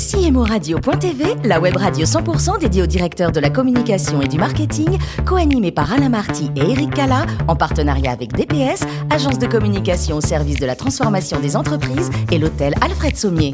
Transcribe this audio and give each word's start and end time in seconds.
CMORadio.tv, 0.00 1.36
la 1.44 1.60
web 1.60 1.76
radio 1.76 2.06
100% 2.06 2.58
dédiée 2.58 2.82
aux 2.82 2.86
directeurs 2.86 3.32
de 3.32 3.40
la 3.40 3.50
communication 3.50 4.20
et 4.20 4.28
du 4.28 4.38
marketing, 4.38 4.98
co-animée 5.26 5.72
par 5.72 5.92
Alain 5.92 6.08
Marty 6.08 6.50
et 6.56 6.60
Eric 6.60 6.94
Cala, 6.94 7.26
en 7.48 7.54
partenariat 7.54 8.12
avec 8.12 8.32
DPS, 8.32 8.82
agence 9.10 9.38
de 9.38 9.46
communication 9.46 10.16
au 10.16 10.20
service 10.20 10.58
de 10.58 10.66
la 10.66 10.74
transformation 10.74 11.38
des 11.38 11.56
entreprises 11.56 12.10
et 12.32 12.38
l'hôtel 12.38 12.74
Alfred 12.80 13.16
Sommier. 13.16 13.52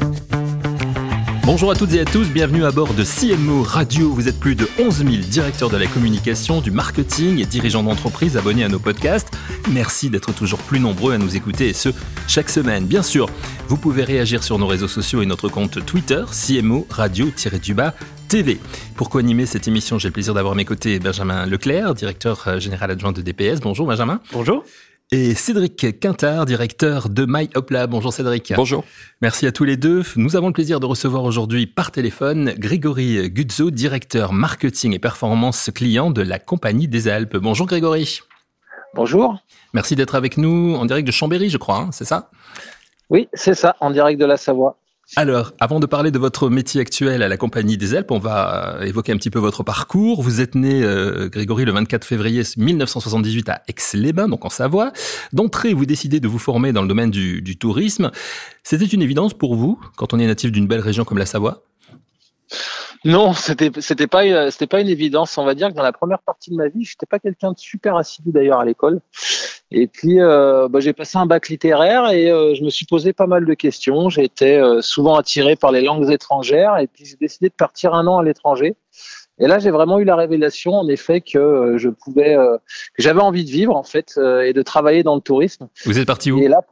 Bonjour 1.46 1.71
à 1.71 1.77
toutes 1.77 1.93
et 1.93 2.01
à 2.01 2.04
tous, 2.04 2.28
bienvenue 2.28 2.65
à 2.65 2.72
bord 2.72 2.92
de 2.92 3.04
CMO 3.04 3.62
Radio. 3.62 4.10
Vous 4.10 4.26
êtes 4.26 4.40
plus 4.40 4.56
de 4.56 4.69
11 4.81 4.97
000 4.97 5.10
directeurs 5.31 5.71
de 5.71 5.76
la 5.76 5.87
communication, 5.87 6.61
du 6.61 6.72
marketing 6.72 7.40
et 7.40 7.44
dirigeants 7.44 7.85
d'entreprise 7.85 8.37
abonnés 8.37 8.65
à 8.65 8.69
nos 8.69 8.80
podcasts. 8.80 9.33
Merci 9.71 10.11
d'être 10.11 10.35
toujours 10.35 10.58
plus 10.58 10.80
nombreux 10.80 11.12
à 11.12 11.19
nous 11.19 11.37
écouter 11.37 11.69
et 11.69 11.72
ce, 11.72 11.90
chaque 12.26 12.51
semaine. 12.51 12.87
Bien 12.87 13.04
sûr, 13.04 13.29
vous 13.69 13.76
pouvez 13.76 14.03
réagir 14.03 14.43
sur 14.43 14.58
nos 14.58 14.67
réseaux 14.67 14.88
sociaux 14.88 15.22
et 15.22 15.26
notre 15.26 15.48
compte 15.48 15.87
Twitter, 15.87 16.24
CMO 16.33 16.84
Radio-du-bas 16.91 17.95
TV. 18.27 18.59
Pour 18.97 19.09
co-animer 19.09 19.47
cette 19.47 19.69
émission, 19.69 20.01
j'ai 20.01 20.09
le 20.09 20.15
plaisir 20.15 20.34
d'avoir 20.34 20.55
à 20.55 20.56
mes 20.56 20.65
côtés 20.65 20.98
Benjamin 20.98 21.47
Leclerc, 21.47 21.95
directeur 21.95 22.42
euh, 22.48 22.59
général 22.59 22.91
adjoint 22.91 23.12
de 23.12 23.23
DPS. 23.23 23.61
Bonjour 23.61 23.87
Benjamin. 23.87 24.20
Bonjour 24.33 24.65
et 25.12 25.34
Cédric 25.34 26.01
Quintard, 26.01 26.46
directeur 26.46 27.09
de 27.09 27.27
MyHopLab. 27.28 27.91
Bonjour 27.91 28.12
Cédric. 28.12 28.52
Bonjour. 28.56 28.84
Merci 29.23 29.47
à 29.47 29.52
tous 29.52 29.64
les 29.64 29.77
deux. 29.77 30.02
Nous 30.16 30.34
avons 30.34 30.48
le 30.48 30.52
plaisir 30.52 30.80
de 30.80 30.87
recevoir 30.87 31.23
aujourd'hui 31.24 31.66
par 31.66 31.92
téléphone 31.92 32.55
Grégory 32.59 33.30
Guzzo, 33.30 33.70
directeur 33.70 34.33
marketing 34.33 34.95
et 34.95 34.98
performance 34.98 35.70
client 35.74 36.11
de 36.11 36.23
la 36.23 36.38
Compagnie 36.38 36.88
des 36.88 37.09
Alpes. 37.09 37.37
Bonjour 37.37 37.66
Grégory. 37.66 38.20
Bonjour. 38.95 39.38
Merci 39.74 39.95
d'être 39.95 40.14
avec 40.14 40.38
nous 40.38 40.74
en 40.74 40.87
direct 40.87 41.06
de 41.06 41.12
Chambéry, 41.12 41.50
je 41.50 41.59
crois, 41.59 41.78
hein, 41.78 41.88
c'est 41.92 42.05
ça? 42.05 42.30
Oui, 43.11 43.28
c'est 43.34 43.55
ça, 43.55 43.77
en 43.80 43.91
direct 43.91 44.20
de 44.20 44.27
la 44.27 44.36
Savoie. 44.36 44.77
Alors, 45.15 45.52
avant 45.60 45.78
de 45.78 45.87
parler 45.87 46.10
de 46.10 46.19
votre 46.19 46.51
métier 46.51 46.80
actuel 46.80 47.23
à 47.23 47.28
la 47.28 47.37
Compagnie 47.37 47.78
des 47.78 47.95
Alpes, 47.95 48.10
on 48.10 48.19
va 48.19 48.78
euh, 48.80 48.83
évoquer 48.83 49.12
un 49.12 49.16
petit 49.16 49.30
peu 49.30 49.38
votre 49.38 49.62
parcours. 49.62 50.20
Vous 50.20 50.41
êtes 50.41 50.56
né, 50.56 50.83
euh, 50.83 51.28
Grégory, 51.28 51.64
le 51.64 51.70
24 51.70 52.05
février 52.05 52.42
1978 52.56 53.48
à 53.48 53.62
Aix-les-Bains, 53.69 54.28
donc 54.28 54.44
en 54.44 54.50
Savoie. 54.50 54.92
D'entrée, 55.33 55.75
vous 55.75 55.86
décidez 55.86 56.19
de 56.19 56.27
vous 56.27 56.41
former 56.41 56.72
dans 56.72 56.83
le 56.83 56.89
domaine 56.89 57.12
du, 57.12 57.41
du 57.41 57.56
tourisme. 57.56 58.11
C'était 58.64 58.86
une 58.86 59.03
évidence 59.03 59.33
pour 59.33 59.55
vous, 59.55 59.81
quand 59.97 60.12
on 60.12 60.19
est 60.19 60.27
natif 60.27 60.50
d'une 60.50 60.66
belle 60.66 60.81
région 60.81 61.05
comme 61.05 61.19
la 61.19 61.27
Savoie? 61.27 61.62
Non, 63.07 63.35
c'était 63.35 63.71
c'était 63.79 64.09
pas 64.09 64.25
euh, 64.25 64.51
c'était 64.51 64.67
pas 64.67 64.81
une 64.81 64.89
évidence. 64.89 65.39
On 65.39 65.45
va 65.45 65.55
dire 65.55 65.69
que 65.69 65.75
dans 65.75 65.85
la 65.85 65.93
première 65.93 66.21
partie 66.23 66.51
de 66.51 66.57
ma 66.57 66.67
vie, 66.67 66.83
j'étais 66.83 67.07
pas 67.07 67.21
quelqu'un 67.21 67.53
de 67.53 67.59
super 67.59 67.95
assidu 67.95 68.33
d'ailleurs 68.33 68.59
à 68.59 68.65
l'école. 68.65 69.01
Et 69.71 69.87
puis 69.87 70.21
euh, 70.21 70.67
bah, 70.69 70.81
j'ai 70.81 70.93
passé 70.93 71.17
un 71.17 71.25
bac 71.25 71.49
littéraire 71.49 72.11
et 72.11 72.33
euh, 72.33 72.57
je 72.57 72.65
me 72.65 72.69
suis 72.69 72.84
posé 72.84 73.12
pas 73.12 73.29
mal 73.29 73.47
de 73.47 73.55
questions. 73.55 74.09
J'ai 74.09 74.25
été 74.25 74.61
souvent 74.81 75.15
attiré 75.15 75.55
par 75.55 75.71
les 75.71 75.83
langues 75.83 76.11
étrangères 76.11 76.79
et 76.79 76.89
puis 76.89 77.05
j'ai 77.05 77.17
décidé 77.17 77.49
de 77.49 77.55
partir 77.55 77.95
un 77.95 78.09
an 78.09 78.19
à 78.19 78.25
l'étranger. 78.25 78.75
Et 79.39 79.47
là, 79.47 79.61
j'ai 79.61 79.71
vraiment 79.71 79.99
eu 79.99 80.05
la 80.05 80.17
révélation, 80.17 80.73
en 80.73 80.89
effet, 80.89 81.21
que 81.21 81.75
je 81.77 81.91
pouvais, 81.91 82.34
que 82.34 83.03
j'avais 83.03 83.21
envie 83.21 83.45
de 83.45 83.51
vivre 83.51 83.77
en 83.77 83.84
fait 83.84 84.19
et 84.19 84.53
de 84.53 84.62
travailler 84.62 85.05
dans 85.05 85.15
le 85.15 85.21
tourisme. 85.21 85.69
Vous 85.84 85.99
êtes 85.99 86.07
parti 86.07 86.33
où? 86.33 86.39
Et 86.39 86.49
là, 86.49 86.62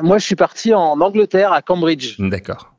moi, 0.00 0.18
je 0.18 0.24
suis 0.24 0.36
parti 0.36 0.74
en 0.74 1.00
Angleterre, 1.00 1.52
à 1.52 1.62
Cambridge. 1.62 2.16
D'accord. 2.18 2.71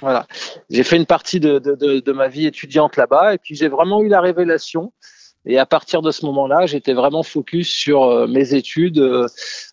Voilà. 0.00 0.26
J'ai 0.70 0.84
fait 0.84 0.96
une 0.96 1.06
partie 1.06 1.40
de, 1.40 1.58
de, 1.58 2.12
ma 2.12 2.28
vie 2.28 2.46
étudiante 2.46 2.96
là-bas 2.96 3.34
et 3.34 3.38
puis 3.38 3.54
j'ai 3.54 3.68
vraiment 3.68 4.02
eu 4.02 4.08
la 4.08 4.20
révélation. 4.20 4.92
Et 5.46 5.58
à 5.58 5.66
partir 5.66 6.02
de 6.02 6.10
ce 6.10 6.26
moment-là, 6.26 6.66
j'étais 6.66 6.92
vraiment 6.92 7.22
focus 7.22 7.70
sur 7.70 8.04
euh, 8.04 8.26
mes 8.26 8.54
études, 8.54 8.98
euh, 8.98 9.26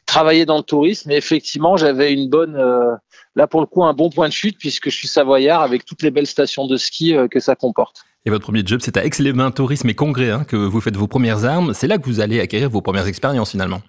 travailler 0.05 0.45
dans 0.45 0.57
le 0.57 0.63
tourisme. 0.63 1.11
Et 1.11 1.15
effectivement, 1.15 1.75
j'avais 1.75 2.13
une 2.13 2.29
bonne, 2.29 2.55
euh, 2.55 2.95
là 3.35 3.45
pour 3.47 3.59
le 3.59 3.65
coup, 3.65 3.83
un 3.83 3.93
bon 3.93 4.09
point 4.09 4.27
de 4.27 4.33
chute 4.33 4.57
puisque 4.57 4.89
je 4.89 4.95
suis 4.95 5.07
savoyard 5.07 5.61
avec 5.61 5.83
toutes 5.85 6.01
les 6.01 6.11
belles 6.11 6.27
stations 6.27 6.65
de 6.67 6.77
ski 6.77 7.15
que 7.29 7.39
ça 7.39 7.55
comporte. 7.55 8.05
Et 8.25 8.29
votre 8.29 8.43
premier 8.43 8.63
job, 8.65 8.79
c'est 8.81 8.97
à 8.97 9.05
Aix-les-Bains 9.05 9.51
Tourisme 9.51 9.89
et 9.89 9.93
Congrès 9.93 10.31
hein, 10.31 10.45
que 10.45 10.55
vous 10.55 10.81
faites 10.81 10.95
vos 10.95 11.07
premières 11.07 11.45
armes. 11.45 11.73
C'est 11.73 11.87
là 11.87 11.97
que 11.97 12.05
vous 12.05 12.21
allez 12.21 12.39
acquérir 12.39 12.69
vos 12.69 12.81
premières 12.81 13.07
expériences 13.07 13.51
finalement. 13.51 13.81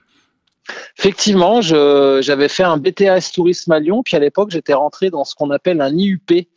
Effectivement, 0.99 1.61
j'avais 1.61 2.49
fait 2.49 2.63
un 2.63 2.79
BTS 2.79 3.33
tourisme 3.35 3.73
à 3.73 3.81
Lyon, 3.81 4.03
puis 4.03 4.17
à 4.17 4.19
l'époque 4.19 4.51
j'étais 4.51 4.73
rentré 4.73 5.11
dans 5.11 5.25
ce 5.25 5.35
qu'on 5.35 5.51
appelle 5.51 5.83
un 5.83 5.95
IUP, 5.95 6.49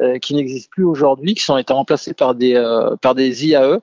euh, 0.00 0.18
qui 0.18 0.34
n'existe 0.34 0.70
plus 0.70 0.84
aujourd'hui, 0.84 1.34
qui 1.34 1.42
sont 1.42 1.58
été 1.58 1.72
remplacés 1.72 2.14
par 2.14 2.36
des 2.36 2.54
euh, 2.54 2.94
par 3.02 3.16
des 3.16 3.46
IAE. 3.46 3.80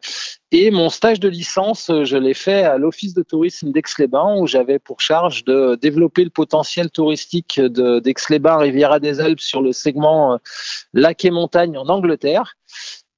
Et 0.51 0.71
mon 0.71 0.89
stage 0.89 1.19
de 1.19 1.27
licence, 1.27 1.91
je 2.03 2.15
l'ai 2.15 2.33
fait 2.33 2.63
à 2.63 2.77
l'Office 2.77 3.13
de 3.13 3.23
tourisme 3.23 3.73
d'Aix-les-Bains, 3.73 4.37
où 4.37 4.47
j'avais 4.47 4.79
pour 4.79 5.01
charge 5.01 5.43
de 5.43 5.77
développer 5.81 6.23
le 6.23 6.29
potentiel 6.29 6.89
touristique 6.89 7.59
d'Aix-les-Bains, 7.59 8.57
Riviera 8.57 9.01
des 9.01 9.19
Alpes 9.19 9.41
sur 9.41 9.61
le 9.61 9.73
segment 9.73 10.35
euh, 10.35 10.37
lac 10.93 11.25
et 11.25 11.31
montagne 11.31 11.77
en 11.77 11.89
Angleterre. 11.89 12.55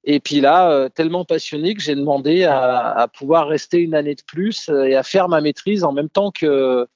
Et 0.04 0.20
puis 0.20 0.40
là, 0.40 0.70
euh, 0.70 0.88
tellement 0.88 1.24
passionné 1.24 1.74
que 1.74 1.82
j'ai 1.82 1.94
demandé 1.94 2.44
à, 2.44 3.08
pouvoir 3.16 3.48
rester 3.48 3.78
une 3.78 3.94
année 3.94 4.14
de 4.14 4.22
plus 4.26 4.68
euh, 4.68 4.84
et 4.84 4.94
à 4.94 5.02
faire 5.02 5.28
ma 5.28 5.40
maîtrise 5.40 5.84
en 5.84 5.92
même 5.92 6.08
temps 6.08 6.30
que, 6.30 6.86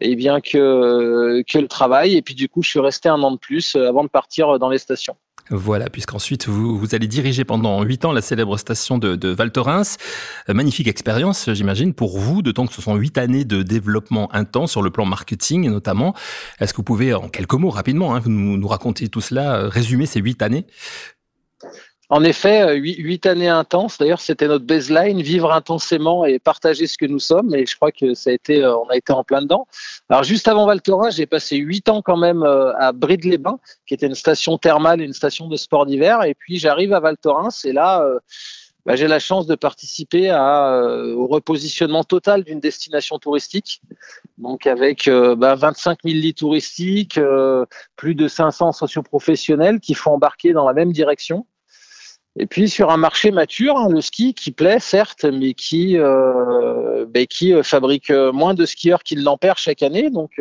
eh 0.00 0.16
bien 0.16 0.40
que, 0.40 1.42
que 1.46 1.58
le 1.58 1.68
travail. 1.68 2.16
Et 2.16 2.22
puis 2.22 2.34
du 2.34 2.48
coup, 2.48 2.62
je 2.62 2.70
suis 2.70 2.80
resté 2.80 3.08
un 3.08 3.22
an 3.22 3.32
de 3.32 3.38
plus 3.38 3.76
euh, 3.76 3.88
avant 3.88 4.02
de 4.02 4.08
partir 4.08 4.58
dans 4.58 4.70
les 4.70 4.78
stations. 4.78 5.16
Voilà, 5.50 5.88
puisqu'ensuite 5.88 6.46
vous, 6.46 6.78
vous 6.78 6.94
allez 6.94 7.06
diriger 7.06 7.42
pendant 7.42 7.82
huit 7.82 8.04
ans 8.04 8.12
la 8.12 8.20
célèbre 8.20 8.58
station 8.58 8.98
de, 8.98 9.28
Val 9.28 9.50
Thorens. 9.50 9.96
Magnifique 10.46 10.88
expérience, 10.88 11.50
j'imagine, 11.52 11.94
pour 11.94 12.18
vous, 12.18 12.42
de 12.42 12.52
temps 12.52 12.66
que 12.66 12.74
ce 12.74 12.82
sont 12.82 12.96
huit 12.96 13.16
années 13.16 13.46
de 13.46 13.62
développement 13.62 14.34
intense 14.34 14.72
sur 14.72 14.82
le 14.82 14.90
plan 14.90 15.06
marketing 15.06 15.70
notamment. 15.70 16.14
Est-ce 16.60 16.74
que 16.74 16.78
vous 16.78 16.82
pouvez, 16.82 17.14
en 17.14 17.30
quelques 17.30 17.54
mots, 17.54 17.70
rapidement, 17.70 18.14
hein, 18.14 18.20
nous 18.26 18.68
raconter 18.68 19.08
tout 19.08 19.22
cela, 19.22 19.68
résumer 19.68 20.04
ces 20.04 20.20
huit 20.20 20.42
années? 20.42 20.66
En 22.10 22.24
effet, 22.24 22.62
euh, 22.62 22.74
huit, 22.74 23.26
années 23.26 23.48
intenses. 23.48 23.98
D'ailleurs, 23.98 24.20
c'était 24.20 24.48
notre 24.48 24.64
baseline, 24.64 25.20
vivre 25.20 25.52
intensément 25.52 26.24
et 26.24 26.38
partager 26.38 26.86
ce 26.86 26.96
que 26.96 27.04
nous 27.04 27.18
sommes. 27.18 27.54
Et 27.54 27.66
je 27.66 27.76
crois 27.76 27.92
que 27.92 28.14
ça 28.14 28.30
a 28.30 28.32
été, 28.32 28.64
euh, 28.64 28.76
on 28.78 28.88
a 28.88 28.96
été 28.96 29.12
en 29.12 29.24
plein 29.24 29.42
dedans. 29.42 29.66
Alors, 30.08 30.22
juste 30.22 30.48
avant 30.48 30.64
Val 30.64 30.80
Thorens, 30.80 31.14
j'ai 31.14 31.26
passé 31.26 31.56
huit 31.56 31.88
ans 31.90 32.00
quand 32.00 32.16
même 32.16 32.42
euh, 32.42 32.72
à 32.78 32.92
Bride-les-Bains, 32.92 33.58
qui 33.86 33.92
était 33.92 34.06
une 34.06 34.14
station 34.14 34.56
thermale 34.56 35.02
une 35.02 35.12
station 35.12 35.48
de 35.48 35.56
sport 35.56 35.84
d'hiver. 35.84 36.22
Et 36.24 36.34
puis, 36.34 36.58
j'arrive 36.58 36.94
à 36.94 37.00
Val 37.00 37.18
Thorens 37.18 37.64
et 37.66 37.72
là, 37.72 38.02
bah, 38.86 38.96
j'ai 38.96 39.06
la 39.06 39.18
chance 39.18 39.46
de 39.46 39.54
participer 39.54 40.30
à, 40.30 40.82
au 41.14 41.26
repositionnement 41.26 42.04
total 42.04 42.42
d'une 42.42 42.58
destination 42.60 43.18
touristique. 43.18 43.82
Donc, 44.38 44.66
avec 44.66 45.10
bah, 45.36 45.54
25 45.56 45.98
000 46.04 46.16
lits 46.16 46.34
touristiques, 46.34 47.20
plus 47.96 48.14
de 48.14 48.28
500 48.28 48.72
socioprofessionnels 48.72 49.78
qui 49.80 49.92
font 49.92 50.12
embarquer 50.12 50.52
dans 50.54 50.66
la 50.66 50.72
même 50.72 50.92
direction. 50.92 51.44
Et 52.40 52.46
puis 52.46 52.68
sur 52.68 52.90
un 52.90 52.96
marché 52.96 53.32
mature, 53.32 53.76
hein, 53.76 53.88
le 53.88 54.00
ski 54.00 54.32
qui 54.32 54.52
plaît 54.52 54.78
certes, 54.78 55.24
mais 55.24 55.54
qui 55.54 55.98
euh, 55.98 57.04
qui 57.28 57.52
euh, 57.52 57.64
fabrique 57.64 58.10
euh, 58.10 58.30
moins 58.30 58.54
de 58.54 58.64
skieurs 58.64 59.02
qu'il 59.02 59.22
n'en 59.24 59.36
perd 59.36 59.58
chaque 59.58 59.82
année. 59.82 60.08
Donc 60.08 60.40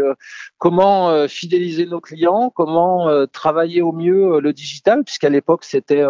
comment 0.60 1.28
fidéliser 1.28 1.86
nos 1.86 2.00
clients, 2.02 2.52
comment 2.56 3.26
travailler 3.28 3.82
au 3.82 3.92
mieux 3.92 4.40
le 4.40 4.54
digital, 4.54 5.04
puisqu'à 5.04 5.30
l'époque 5.30 5.64
c'était 5.64 6.04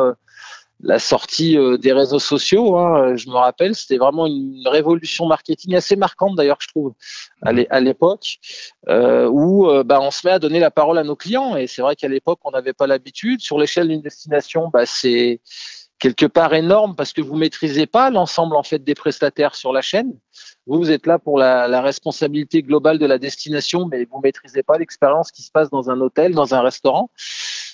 la 0.81 0.99
sortie 0.99 1.57
des 1.79 1.93
réseaux 1.93 2.19
sociaux. 2.19 2.77
Hein, 2.77 3.15
je 3.15 3.29
me 3.29 3.35
rappelle, 3.35 3.75
c'était 3.75 3.97
vraiment 3.97 4.27
une 4.27 4.67
révolution 4.67 5.25
marketing 5.25 5.75
assez 5.75 5.95
marquante 5.95 6.35
d'ailleurs, 6.35 6.57
je 6.59 6.67
trouve, 6.67 6.93
à 7.41 7.79
l'époque, 7.79 8.38
où 8.88 9.67
bah, 9.85 9.99
on 10.01 10.11
se 10.11 10.25
met 10.27 10.33
à 10.33 10.39
donner 10.39 10.59
la 10.59 10.71
parole 10.71 10.97
à 10.97 11.03
nos 11.03 11.15
clients. 11.15 11.55
Et 11.55 11.67
c'est 11.67 11.81
vrai 11.81 11.95
qu'à 11.95 12.07
l'époque, 12.07 12.39
on 12.43 12.51
n'avait 12.51 12.73
pas 12.73 12.88
l'habitude. 12.88 13.41
Sur 13.41 13.57
l'échelle 13.57 13.88
d'une 13.88 14.01
destination, 14.01 14.69
bah, 14.71 14.85
c'est 14.85 15.41
quelque 16.00 16.25
part 16.25 16.53
énorme 16.53 16.96
parce 16.96 17.13
que 17.13 17.22
vous 17.22 17.35
maîtrisez 17.35 17.88
pas 17.88 18.09
l'ensemble 18.09 18.56
en 18.56 18.63
fait 18.63 18.84
des 18.84 18.96
prestataires 18.96 19.56
sur 19.56 19.74
la 19.74 19.81
chaîne. 19.81 20.13
Vous, 20.66 20.78
vous 20.78 20.91
êtes 20.91 21.06
là 21.06 21.18
pour 21.19 21.38
la, 21.38 21.68
la, 21.68 21.81
responsabilité 21.81 22.62
globale 22.62 23.00
de 23.00 23.06
la 23.06 23.18
destination, 23.18 23.88
mais 23.88 24.06
vous 24.06 24.19
maîtrisez 24.22 24.63
pas 24.63 24.78
l'expérience 24.78 25.31
qui 25.31 25.41
se 25.41 25.52
passe 25.52 25.69
dans 25.69 25.90
un 25.90 26.00
hôtel, 26.02 26.34
dans 26.34 26.53
un 26.53 26.62
restaurant. 26.62 27.09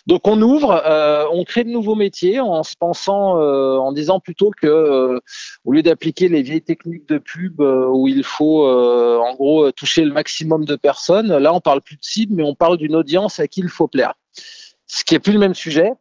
Donc 0.05 0.27
on 0.27 0.41
ouvre, 0.41 0.83
euh, 0.85 1.25
on 1.31 1.45
crée 1.45 1.63
de 1.63 1.69
nouveaux 1.69 1.95
métiers 1.95 2.41
en 2.41 2.63
se 2.63 2.75
pensant, 2.75 3.39
euh, 3.39 3.77
en 3.77 3.93
disant 3.93 4.19
plutôt 4.19 4.51
que 4.51 4.67
euh, 4.67 5.19
au 5.63 5.71
lieu 5.71 5.81
d'appliquer 5.81 6.27
les 6.27 6.41
vieilles 6.41 6.61
techniques 6.61 7.07
de 7.07 7.19
pub 7.19 7.61
où 7.61 8.07
il 8.07 8.23
faut 8.23 8.67
en 8.67 9.33
gros 9.35 9.71
toucher 9.71 10.03
le 10.03 10.11
maximum 10.11 10.65
de 10.65 10.75
personnes, 10.75 11.35
là 11.37 11.53
on 11.53 11.61
parle 11.61 11.81
plus 11.81 11.95
de 11.95 12.03
cible, 12.03 12.35
mais 12.35 12.43
on 12.43 12.55
parle 12.55 12.77
d'une 12.77 12.95
audience 12.95 13.39
à 13.39 13.47
qui 13.47 13.61
il 13.61 13.69
faut 13.69 13.87
plaire. 13.87 14.13
Ce 14.87 15.05
qui 15.05 15.15
est 15.15 15.19
plus 15.19 15.33
le 15.33 15.39
même 15.39 15.55
sujet, 15.55 15.93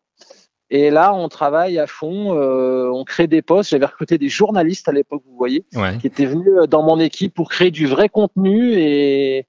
et 0.74 0.88
là, 0.88 1.12
on 1.12 1.28
travaille 1.28 1.78
à 1.78 1.86
fond, 1.86 2.34
euh, 2.34 2.90
on 2.90 3.04
crée 3.04 3.26
des 3.26 3.42
postes. 3.42 3.72
J'avais 3.72 3.84
recruté 3.84 4.16
des 4.16 4.30
journalistes 4.30 4.88
à 4.88 4.92
l'époque, 4.92 5.22
vous 5.28 5.36
voyez, 5.36 5.66
qui 6.00 6.06
étaient 6.06 6.24
venus 6.24 6.48
euh, 6.62 6.66
dans 6.66 6.82
mon 6.82 6.98
équipe 6.98 7.34
pour 7.34 7.50
créer 7.50 7.70
du 7.70 7.86
vrai 7.86 8.08
contenu 8.08 8.72
et, 8.72 9.46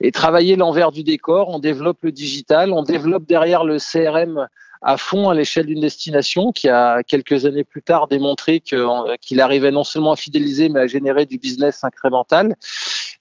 et 0.00 0.12
travailler 0.12 0.54
l'envers 0.54 0.92
du 0.92 1.02
décor. 1.02 1.48
On 1.48 1.60
développe 1.60 2.00
le 2.02 2.12
digital, 2.12 2.72
on 2.72 2.82
développe 2.82 3.24
derrière 3.26 3.64
le 3.64 3.78
CRM 3.78 4.48
à 4.86 4.96
fond 4.96 5.28
à 5.28 5.34
l'échelle 5.34 5.66
d'une 5.66 5.80
destination 5.80 6.52
qui 6.52 6.68
a 6.68 7.02
quelques 7.02 7.44
années 7.44 7.64
plus 7.64 7.82
tard 7.82 8.06
démontré 8.06 8.60
qu'il 8.60 9.40
arrivait 9.40 9.72
non 9.72 9.82
seulement 9.82 10.12
à 10.12 10.16
fidéliser 10.16 10.68
mais 10.68 10.78
à 10.78 10.86
générer 10.86 11.26
du 11.26 11.38
business 11.38 11.82
incrémental. 11.82 12.54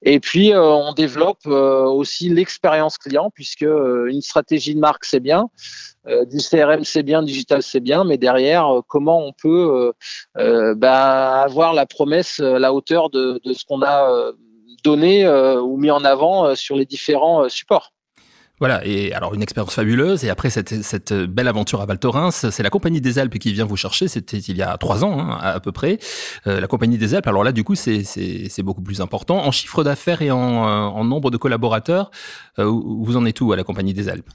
Et 0.03 0.19
puis 0.19 0.53
euh, 0.53 0.63
on 0.63 0.93
développe 0.93 1.47
euh, 1.47 1.85
aussi 1.85 2.29
l'expérience 2.29 2.99
client 2.99 3.31
puisque 3.33 3.63
euh, 3.63 4.05
une 4.11 4.21
stratégie 4.21 4.75
de 4.75 4.79
marque 4.79 5.05
c'est 5.05 5.19
bien, 5.19 5.49
du 6.29 6.37
CRM 6.37 6.83
c'est 6.83 7.01
bien, 7.01 7.23
digital 7.23 7.63
c'est 7.63 7.79
bien, 7.79 8.03
mais 8.03 8.19
derrière 8.19 8.69
comment 8.87 9.25
on 9.25 9.33
peut 9.33 9.91
bah, 10.35 11.41
avoir 11.41 11.73
la 11.73 11.87
promesse 11.87 12.37
la 12.37 12.73
hauteur 12.73 13.09
de 13.09 13.41
ce 13.43 13.65
qu'on 13.65 13.81
a 13.81 14.31
donné 14.83 15.27
ou 15.27 15.77
mis 15.77 15.89
en 15.89 16.05
avant 16.05 16.53
sur 16.53 16.75
les 16.75 16.85
différents 16.85 17.49
supports. 17.49 17.94
Voilà, 18.59 18.85
et 18.85 19.11
alors 19.11 19.33
une 19.33 19.41
expérience 19.41 19.73
fabuleuse. 19.73 20.23
Et 20.23 20.29
après 20.29 20.49
cette, 20.49 20.81
cette 20.83 21.11
belle 21.11 21.49
aventure 21.49 21.81
à 21.81 21.85
Val 21.85 21.99
Thorens, 21.99 22.49
c'est 22.49 22.63
la 22.63 22.69
Compagnie 22.69 23.01
des 23.01 23.19
Alpes 23.19 23.37
qui 23.37 23.51
vient 23.51 23.65
vous 23.65 23.75
chercher. 23.75 24.07
C'était 24.07 24.37
il 24.37 24.55
y 24.55 24.61
a 24.61 24.77
trois 24.77 25.03
ans 25.03 25.19
hein, 25.19 25.37
à, 25.41 25.59
peu 25.59 25.73
près. 25.73 25.99
Euh, 26.47 26.61
la 26.61 26.67
Compagnie 26.67 26.97
des 26.97 27.15
Alpes. 27.15 27.27
Alors 27.27 27.43
là, 27.43 27.51
du 27.51 27.65
coup, 27.65 27.75
c'est 27.75 28.61
beaucoup 28.63 28.81
plus 28.81 29.01
important 29.01 29.45
en 29.45 29.51
chiffre 29.51 29.83
d'affaires 29.83 30.21
et 30.21 30.31
en, 30.31 30.67
euh, 30.67 30.69
en, 30.69 31.03
nombre 31.03 31.31
de 31.31 31.37
collaborateurs. 31.37 32.11
Euh, 32.59 32.63
vous 32.63 33.17
en 33.17 33.25
êtes 33.25 33.41
où 33.41 33.51
à 33.51 33.57
la 33.57 33.65
Compagnie 33.65 33.93
des 33.93 34.07
Alpes? 34.07 34.29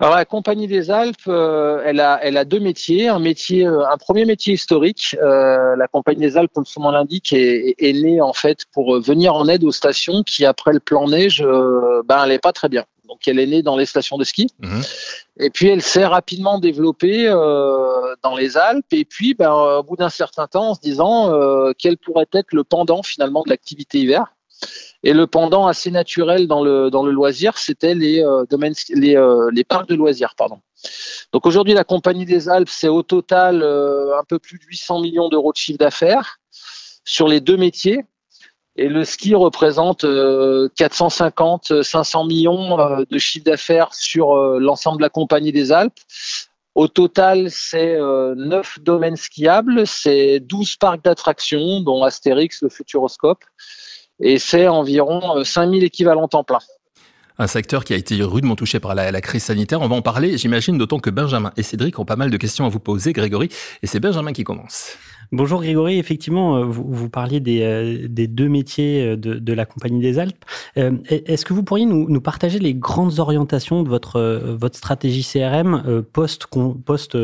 Alors 0.00 0.16
la 0.16 0.26
Compagnie 0.26 0.66
des 0.66 0.90
Alpes, 0.90 1.16
euh, 1.28 1.80
elle, 1.86 2.00
a, 2.00 2.18
elle 2.22 2.36
a 2.36 2.44
deux 2.44 2.60
métiers. 2.60 3.08
Un 3.08 3.20
métier, 3.20 3.64
un 3.64 3.96
premier 3.96 4.26
métier 4.26 4.52
historique. 4.52 5.16
La 5.22 5.86
Compagnie 5.90 6.20
des 6.20 6.36
Alpes, 6.36 6.52
comme 6.52 6.66
son 6.66 6.82
nom 6.82 6.90
l'indique, 6.90 7.32
est, 7.32 7.74
est, 7.78 7.92
née 7.94 8.20
en 8.20 8.34
fait 8.34 8.66
pour 8.74 9.00
venir 9.00 9.34
en 9.34 9.48
aide 9.48 9.64
aux 9.64 9.72
stations 9.72 10.22
qui, 10.24 10.44
après 10.44 10.74
le 10.74 10.80
plan 10.80 11.08
neige, 11.08 11.42
ben 12.04 12.24
elle 12.24 12.32
est 12.32 12.38
pas 12.38 12.52
très 12.52 12.68
bien. 12.68 12.84
Donc 13.14 13.28
elle 13.28 13.38
est 13.38 13.46
née 13.46 13.62
dans 13.62 13.76
les 13.76 13.86
stations 13.86 14.18
de 14.18 14.24
ski. 14.24 14.48
Mhm. 14.58 14.82
Et 15.38 15.50
puis 15.50 15.68
elle 15.68 15.82
s'est 15.82 16.04
rapidement 16.04 16.58
développée 16.58 17.28
dans 17.28 18.34
les 18.36 18.56
Alpes. 18.56 18.92
Et 18.92 19.04
puis, 19.04 19.34
ben, 19.34 19.52
au 19.52 19.84
bout 19.84 19.94
d'un 19.96 20.08
certain 20.08 20.48
temps, 20.48 20.70
en 20.70 20.74
se 20.74 20.80
disant 20.80 21.32
quel 21.78 21.96
pourrait 21.96 22.26
être 22.32 22.52
le 22.52 22.64
pendant 22.64 23.04
finalement 23.04 23.44
de 23.44 23.50
l'activité 23.50 23.98
hiver. 23.98 24.34
Et 25.02 25.12
le 25.12 25.26
pendant 25.26 25.66
assez 25.66 25.90
naturel 25.90 26.46
dans 26.46 26.62
le, 26.62 26.90
dans 26.90 27.04
le 27.04 27.12
loisir, 27.12 27.58
c'était 27.58 27.94
les, 27.94 28.22
euh, 28.22 28.44
domaines, 28.48 28.74
les, 28.90 29.16
euh, 29.16 29.50
les 29.52 29.64
parcs 29.64 29.88
de 29.88 29.94
loisirs. 29.94 30.34
Pardon. 30.36 30.60
Donc 31.32 31.46
aujourd'hui, 31.46 31.74
la 31.74 31.84
Compagnie 31.84 32.24
des 32.24 32.48
Alpes, 32.48 32.70
c'est 32.70 32.88
au 32.88 33.02
total 33.02 33.62
euh, 33.62 34.18
un 34.18 34.24
peu 34.24 34.38
plus 34.38 34.58
de 34.58 34.64
800 34.64 35.00
millions 35.00 35.28
d'euros 35.28 35.52
de 35.52 35.58
chiffre 35.58 35.78
d'affaires 35.78 36.38
sur 37.04 37.28
les 37.28 37.40
deux 37.40 37.56
métiers. 37.56 38.04
Et 38.76 38.88
le 38.88 39.04
ski 39.04 39.34
représente 39.34 40.04
450, 40.76 41.82
500 41.82 42.24
millions 42.24 42.76
de 43.08 43.18
chiffre 43.18 43.44
d'affaires 43.44 43.94
sur 43.94 44.34
l'ensemble 44.34 44.98
de 44.98 45.02
la 45.02 45.10
Compagnie 45.10 45.52
des 45.52 45.70
Alpes. 45.70 46.00
Au 46.74 46.88
total, 46.88 47.50
c'est 47.50 47.94
euh, 47.94 48.34
9 48.36 48.80
domaines 48.80 49.16
skiables, 49.16 49.86
c'est 49.86 50.40
12 50.40 50.76
parcs 50.76 51.04
d'attractions, 51.04 51.80
dont 51.80 52.02
Astérix, 52.02 52.62
le 52.62 52.68
Futuroscope, 52.68 53.44
et 54.20 54.38
c'est 54.38 54.66
environ 54.66 55.44
5000 55.44 55.82
euh, 55.82 55.86
équivalents 55.86 56.26
temps 56.26 56.42
plein. 56.42 56.58
Un 57.36 57.48
secteur 57.48 57.84
qui 57.84 57.92
a 57.92 57.96
été 57.96 58.22
rudement 58.22 58.54
touché 58.54 58.78
par 58.78 58.94
la, 58.94 59.20
crise 59.20 59.42
sanitaire. 59.42 59.80
On 59.80 59.88
va 59.88 59.96
en 59.96 60.02
parler, 60.02 60.38
j'imagine, 60.38 60.78
d'autant 60.78 61.00
que 61.00 61.10
Benjamin 61.10 61.52
et 61.56 61.64
Cédric 61.64 61.98
ont 61.98 62.04
pas 62.04 62.14
mal 62.14 62.30
de 62.30 62.36
questions 62.36 62.64
à 62.64 62.68
vous 62.68 62.78
poser, 62.78 63.12
Grégory. 63.12 63.48
Et 63.82 63.88
c'est 63.88 63.98
Benjamin 63.98 64.32
qui 64.32 64.44
commence. 64.44 64.96
Bonjour 65.32 65.60
Grégory, 65.60 65.98
effectivement, 65.98 66.58
euh, 66.58 66.64
vous, 66.64 67.08
parliez 67.08 67.40
des, 67.40 67.62
euh, 67.62 68.06
deux 68.08 68.48
métiers 68.48 69.16
de, 69.16 69.34
de, 69.34 69.52
la 69.52 69.66
Compagnie 69.66 70.00
des 70.00 70.20
Alpes. 70.20 70.44
Est-ce 70.76 71.44
que 71.44 71.52
vous 71.52 71.64
pourriez 71.64 71.86
nous, 71.86 72.20
partager 72.20 72.60
les 72.60 72.72
grandes 72.72 73.18
orientations 73.18 73.82
de 73.82 73.88
votre, 73.88 74.56
stratégie 74.72 75.24
CRM 75.24 76.04
post-crise 76.12 76.74
post, 76.84 77.18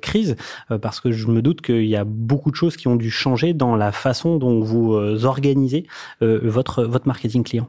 crise? 0.00 0.36
Parce 0.80 1.00
que 1.00 1.10
je 1.10 1.26
me 1.26 1.42
doute 1.42 1.60
qu'il 1.60 1.86
y 1.86 1.96
a 1.96 2.04
beaucoup 2.04 2.52
de 2.52 2.56
choses 2.56 2.76
qui 2.76 2.86
ont 2.86 2.96
dû 2.96 3.10
changer 3.10 3.52
dans 3.52 3.74
la 3.74 3.90
façon 3.90 4.36
dont 4.36 4.60
vous 4.60 4.94
organisez 5.24 5.86
votre 6.20 6.88
marketing 7.04 7.42
client. 7.42 7.68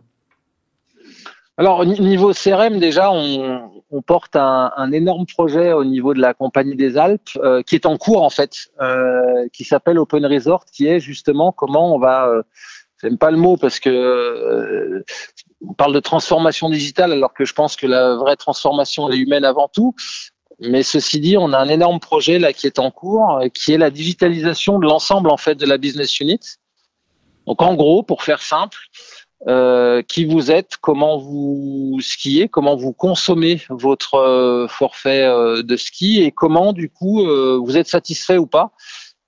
Alors, 1.60 1.86
niveau 1.86 2.32
CRM, 2.32 2.80
déjà, 2.80 3.12
on, 3.12 3.70
on 3.92 4.02
porte 4.02 4.38
un, 4.38 4.72
un, 4.78 4.94
énorme 4.94 5.26
projet 5.26 5.74
au 5.74 5.84
niveau 5.84 6.14
de 6.14 6.22
la 6.22 6.34
Compagnie 6.34 6.78
des 6.78 6.98
Alpes, 6.98 7.32
euh, 7.36 7.64
qui 7.64 7.76
est 7.76 7.86
en 7.86 7.98
cours, 7.98 8.24
en 8.24 8.30
fait, 8.30 8.70
euh, 8.80 9.46
qui 9.52 9.66
s'appelle 9.66 10.00
Open 10.00 10.26
Resort, 10.26 10.64
qui 10.72 10.88
est 10.88 11.02
justement 11.02 11.52
comment 11.52 11.94
on 11.94 12.00
va, 12.00 12.30
euh, 12.30 12.44
j'aime 13.02 13.18
pas 13.18 13.30
le 13.30 13.36
mot 13.36 13.58
parce 13.58 13.82
que 13.82 13.90
euh, 13.90 15.04
on 15.68 15.74
parle 15.74 15.94
de 15.94 16.00
transformation 16.00 16.70
digitale, 16.70 17.12
alors 17.12 17.34
que 17.34 17.44
je 17.44 17.54
pense 17.54 17.76
que 17.76 17.88
la 17.88 18.16
vraie 18.16 18.38
transformation, 18.38 19.10
est 19.10 19.18
humaine 19.18 19.44
avant 19.44 19.68
tout. 19.68 19.94
Mais 20.62 20.82
ceci 20.82 21.20
dit, 21.20 21.36
on 21.36 21.52
a 21.52 21.58
un 21.58 21.68
énorme 21.68 22.00
projet 22.00 22.40
là 22.40 22.54
qui 22.54 22.68
est 22.68 22.80
en 22.80 22.90
cours, 22.90 23.42
qui 23.54 23.74
est 23.74 23.78
la 23.78 23.90
digitalisation 23.90 24.80
de 24.80 24.86
l'ensemble 24.86 25.30
en 25.30 25.38
fait 25.38 25.56
de 25.56 25.66
la 25.66 25.78
business 25.78 26.22
unit. 26.22 26.40
Donc 27.48 27.62
en 27.62 27.76
gros, 27.76 28.02
pour 28.02 28.24
faire 28.24 28.42
simple, 28.42 28.78
euh, 29.48 30.02
qui 30.02 30.26
vous 30.26 30.52
êtes, 30.52 30.76
comment 30.82 31.18
vous 31.18 31.98
skiez, 32.02 32.50
comment 32.50 32.76
vous 32.76 32.92
consommez 32.92 33.62
votre 33.70 34.16
euh, 34.16 34.68
forfait 34.68 35.24
euh, 35.24 35.64
de 35.64 35.78
ski 35.78 36.22
et 36.22 36.32
comment 36.32 36.74
du 36.74 36.90
coup 36.90 37.26
vous 37.26 37.78
êtes 37.78 37.88
satisfait 37.88 38.38
ou 38.38 38.48
pas 38.48 38.72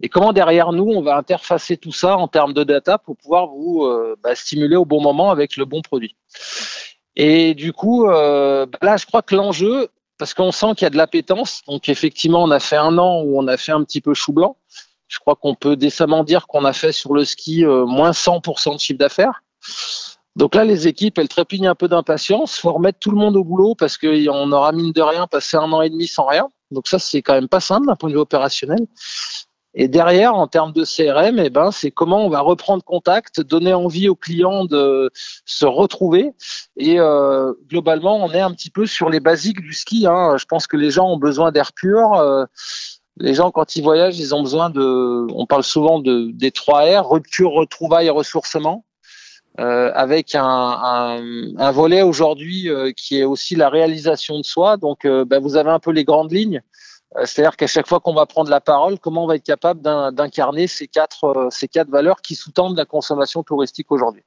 et 0.01 0.09
comment 0.09 0.33
derrière 0.33 0.73
nous 0.73 0.89
on 0.89 1.01
va 1.01 1.15
interfacer 1.15 1.77
tout 1.77 1.93
ça 1.93 2.17
en 2.17 2.27
termes 2.27 2.51
de 2.51 2.65
data 2.65 2.97
pour 2.97 3.15
pouvoir 3.15 3.47
vous 3.47 3.87
bah, 4.21 4.35
stimuler 4.35 4.75
au 4.75 4.83
bon 4.83 5.01
moment 5.01 5.31
avec 5.31 5.55
le 5.55 5.63
bon 5.63 5.81
produit. 5.81 6.17
Et 7.15 7.53
du 7.53 7.71
coup 7.71 8.05
là 8.05 8.97
je 8.97 9.05
crois 9.05 9.21
que 9.21 9.35
l'enjeu 9.35 9.87
parce 10.17 10.33
qu'on 10.33 10.51
sent 10.51 10.73
qu'il 10.75 10.83
y 10.83 10.87
a 10.87 10.89
de 10.89 10.97
l'appétence 10.97 11.61
donc 11.67 11.87
effectivement 11.87 12.43
on 12.43 12.51
a 12.51 12.59
fait 12.59 12.75
un 12.75 12.97
an 12.97 13.21
où 13.21 13.39
on 13.39 13.47
a 13.47 13.55
fait 13.55 13.71
un 13.71 13.83
petit 13.83 14.01
peu 14.01 14.13
chou 14.13 14.33
blanc. 14.33 14.57
Je 15.07 15.19
crois 15.19 15.35
qu'on 15.35 15.55
peut 15.55 15.77
décemment 15.77 16.25
dire 16.25 16.47
qu'on 16.47 16.65
a 16.65 16.73
fait 16.73 16.91
sur 16.91 17.13
le 17.13 17.23
ski 17.23 17.63
moins 17.63 18.11
100% 18.11 18.75
de 18.75 18.79
chiffre 18.79 18.99
d'affaires. 18.99 19.41
Donc 20.35 20.55
là, 20.55 20.63
les 20.63 20.87
équipes, 20.87 21.17
elles 21.17 21.27
trépignent 21.27 21.69
un 21.69 21.75
peu 21.75 21.87
d'impatience. 21.87 22.57
Faut 22.57 22.71
remettre 22.71 22.99
tout 22.99 23.11
le 23.11 23.17
monde 23.17 23.35
au 23.35 23.43
boulot 23.43 23.75
parce 23.75 23.97
qu'on 23.97 24.51
aura 24.51 24.71
mine 24.71 24.91
de 24.93 25.01
rien 25.01 25.27
passé 25.27 25.57
un 25.57 25.71
an 25.73 25.81
et 25.81 25.89
demi 25.89 26.07
sans 26.07 26.25
rien. 26.25 26.47
Donc 26.71 26.87
ça, 26.87 26.99
c'est 26.99 27.21
quand 27.21 27.33
même 27.33 27.49
pas 27.49 27.59
simple 27.59 27.87
d'un 27.87 27.95
point 27.95 28.09
de 28.09 28.15
vue 28.15 28.21
opérationnel. 28.21 28.87
Et 29.73 29.87
derrière, 29.87 30.35
en 30.35 30.47
termes 30.47 30.73
de 30.73 30.83
CRM, 30.83 31.39
eh 31.39 31.49
ben, 31.49 31.71
c'est 31.71 31.91
comment 31.91 32.25
on 32.25 32.29
va 32.29 32.41
reprendre 32.41 32.83
contact, 32.83 33.39
donner 33.39 33.73
envie 33.73 34.09
aux 34.09 34.15
clients 34.15 34.65
de 34.65 35.09
se 35.45 35.65
retrouver. 35.65 36.31
Et 36.75 36.99
euh, 36.99 37.53
globalement, 37.69 38.17
on 38.17 38.31
est 38.31 38.41
un 38.41 38.51
petit 38.51 38.69
peu 38.69 38.85
sur 38.85 39.09
les 39.09 39.21
basiques 39.21 39.61
du 39.61 39.73
ski. 39.73 40.07
Hein. 40.07 40.35
Je 40.37 40.45
pense 40.45 40.67
que 40.67 40.75
les 40.75 40.91
gens 40.91 41.07
ont 41.07 41.17
besoin 41.17 41.51
d'air 41.51 41.71
pur. 41.71 42.15
Euh, 42.15 42.45
les 43.17 43.33
gens, 43.33 43.51
quand 43.51 43.75
ils 43.75 43.83
voyagent, 43.83 44.19
ils 44.19 44.35
ont 44.35 44.41
besoin 44.41 44.69
de. 44.69 45.27
On 45.33 45.45
parle 45.45 45.63
souvent 45.63 45.99
de 45.99 46.31
des 46.33 46.51
trois 46.51 46.83
R 46.83 47.09
rupture, 47.09 47.51
retrouvailles 47.51 48.07
et 48.07 48.11
ressourcement. 48.11 48.85
Euh, 49.59 49.91
avec 49.93 50.33
un, 50.33 50.45
un, 50.45 51.57
un 51.57 51.71
volet 51.71 52.01
aujourd'hui 52.03 52.69
euh, 52.69 52.93
qui 52.95 53.19
est 53.19 53.25
aussi 53.25 53.57
la 53.57 53.67
réalisation 53.67 54.37
de 54.37 54.43
soi. 54.43 54.77
Donc, 54.77 55.03
euh, 55.03 55.25
ben, 55.25 55.41
vous 55.41 55.57
avez 55.57 55.69
un 55.69 55.79
peu 55.79 55.91
les 55.91 56.05
grandes 56.05 56.31
lignes. 56.31 56.61
C'est-à-dire 57.25 57.57
qu'à 57.57 57.67
chaque 57.67 57.87
fois 57.87 57.99
qu'on 57.99 58.13
va 58.13 58.25
prendre 58.25 58.49
la 58.49 58.61
parole, 58.61 58.97
comment 58.97 59.25
on 59.25 59.27
va 59.27 59.35
être 59.35 59.43
capable 59.43 59.81
d'incarner 59.81 60.67
ces 60.67 60.87
quatre, 60.87 61.49
ces 61.51 61.67
quatre 61.67 61.89
valeurs 61.89 62.21
qui 62.21 62.35
sous-tendent 62.35 62.77
la 62.77 62.85
consommation 62.85 63.43
touristique 63.43 63.91
aujourd'hui? 63.91 64.23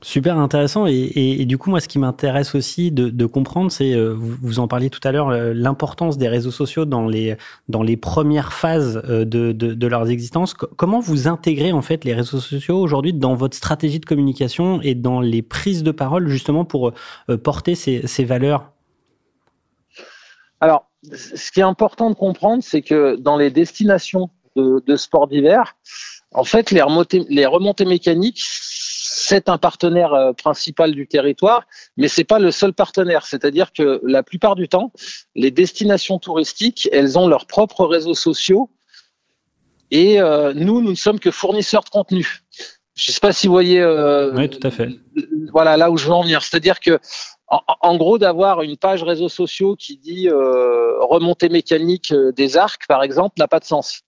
Super 0.00 0.38
intéressant. 0.38 0.86
Et, 0.86 1.44
du 1.44 1.58
coup 1.58 1.70
moi 1.70 1.80
ce 1.80 1.88
qui 1.88 1.98
m'intéresse 1.98 2.54
aussi 2.54 2.92
de, 2.92 3.26
comprendre 3.26 3.72
c'est 3.72 3.94
euh, 3.94 4.14
vous, 4.16 4.60
en 4.60 4.68
parliez 4.68 4.90
tout 4.90 5.00
à 5.02 5.10
l'heure 5.10 5.30
l'importance 5.30 6.18
des 6.18 6.28
réseaux 6.28 6.52
sociaux 6.52 6.84
dans 6.84 7.08
les 7.08 7.36
dans 7.68 7.82
les 7.82 7.96
premières 7.96 8.52
phases 8.52 9.02
euh, 9.08 9.24
de, 9.24 9.50
de, 9.50 9.74
de 9.74 9.86
leurs 9.88 10.08
existences. 10.08 10.54
Comment 10.54 11.00
vous 11.00 11.26
intégrez 11.26 11.72
en 11.72 11.82
fait 11.82 12.04
les 12.04 12.14
réseaux 12.14 12.38
sociaux 12.38 12.78
aujourd'hui 12.78 13.12
dans 13.12 13.34
votre 13.34 13.56
stratégie 13.56 13.98
de 13.98 14.06
communication 14.06 14.80
et 14.82 14.94
dans 14.94 15.20
les 15.20 15.42
prises 15.42 15.82
de 15.82 15.90
parole 15.90 16.28
justement 16.28 16.64
pour 16.64 16.92
euh, 17.28 17.36
porter 17.36 17.74
ces, 17.74 18.06
ces 18.06 18.24
valeurs? 18.24 18.70
Alors 20.60 20.86
ce 21.12 21.50
qui 21.50 21.58
est 21.58 21.64
important 21.64 22.08
de 22.08 22.14
comprendre 22.14 22.62
c'est 22.62 22.82
que 22.82 23.16
dans 23.16 23.36
les 23.36 23.50
destinations 23.50 24.30
de, 24.54 24.80
de 24.86 24.96
sport 24.96 25.26
d'hiver 25.26 25.74
en 26.32 26.44
fait 26.44 26.70
les 26.70 26.82
remontées 26.82 27.84
mécaniques 27.84 28.44
c'est 29.28 29.50
un 29.50 29.58
partenaire 29.58 30.14
euh, 30.14 30.32
principal 30.32 30.92
du 30.92 31.06
territoire, 31.06 31.66
mais 31.98 32.08
c'est 32.08 32.24
pas 32.24 32.38
le 32.38 32.50
seul 32.50 32.72
partenaire. 32.72 33.26
C'est-à-dire 33.26 33.72
que 33.74 34.00
la 34.02 34.22
plupart 34.22 34.54
du 34.54 34.68
temps, 34.68 34.90
les 35.34 35.50
destinations 35.50 36.18
touristiques, 36.18 36.88
elles 36.92 37.18
ont 37.18 37.28
leurs 37.28 37.46
propres 37.46 37.84
réseaux 37.84 38.14
sociaux, 38.14 38.70
et 39.90 40.18
euh, 40.18 40.54
nous, 40.54 40.80
nous 40.80 40.90
ne 40.90 40.96
sommes 40.96 41.20
que 41.20 41.30
fournisseurs 41.30 41.84
de 41.84 41.90
contenu. 41.90 42.40
Je 42.94 43.10
ne 43.10 43.14
sais 43.14 43.20
pas 43.20 43.32
si 43.32 43.46
vous 43.46 43.52
voyez. 43.52 43.80
Euh, 43.80 44.32
oui, 44.34 44.48
tout 44.48 44.66
à 44.66 44.70
fait. 44.70 44.88
Voilà, 45.52 45.76
là 45.76 45.90
où 45.90 45.98
je 45.98 46.06
veux 46.06 46.14
en 46.14 46.22
venir. 46.22 46.42
C'est-à-dire 46.42 46.80
que, 46.80 46.98
en, 47.48 47.96
gros, 47.96 48.18
d'avoir 48.18 48.62
une 48.62 48.78
page 48.78 49.02
réseaux 49.02 49.28
sociaux 49.28 49.76
qui 49.76 49.98
dit 49.98 50.28
remontée 50.30 51.48
mécanique 51.48 52.12
des 52.34 52.56
arcs, 52.56 52.86
par 52.88 53.02
exemple, 53.02 53.34
n'a 53.38 53.48
pas 53.48 53.60
de 53.60 53.64
sens. 53.64 54.02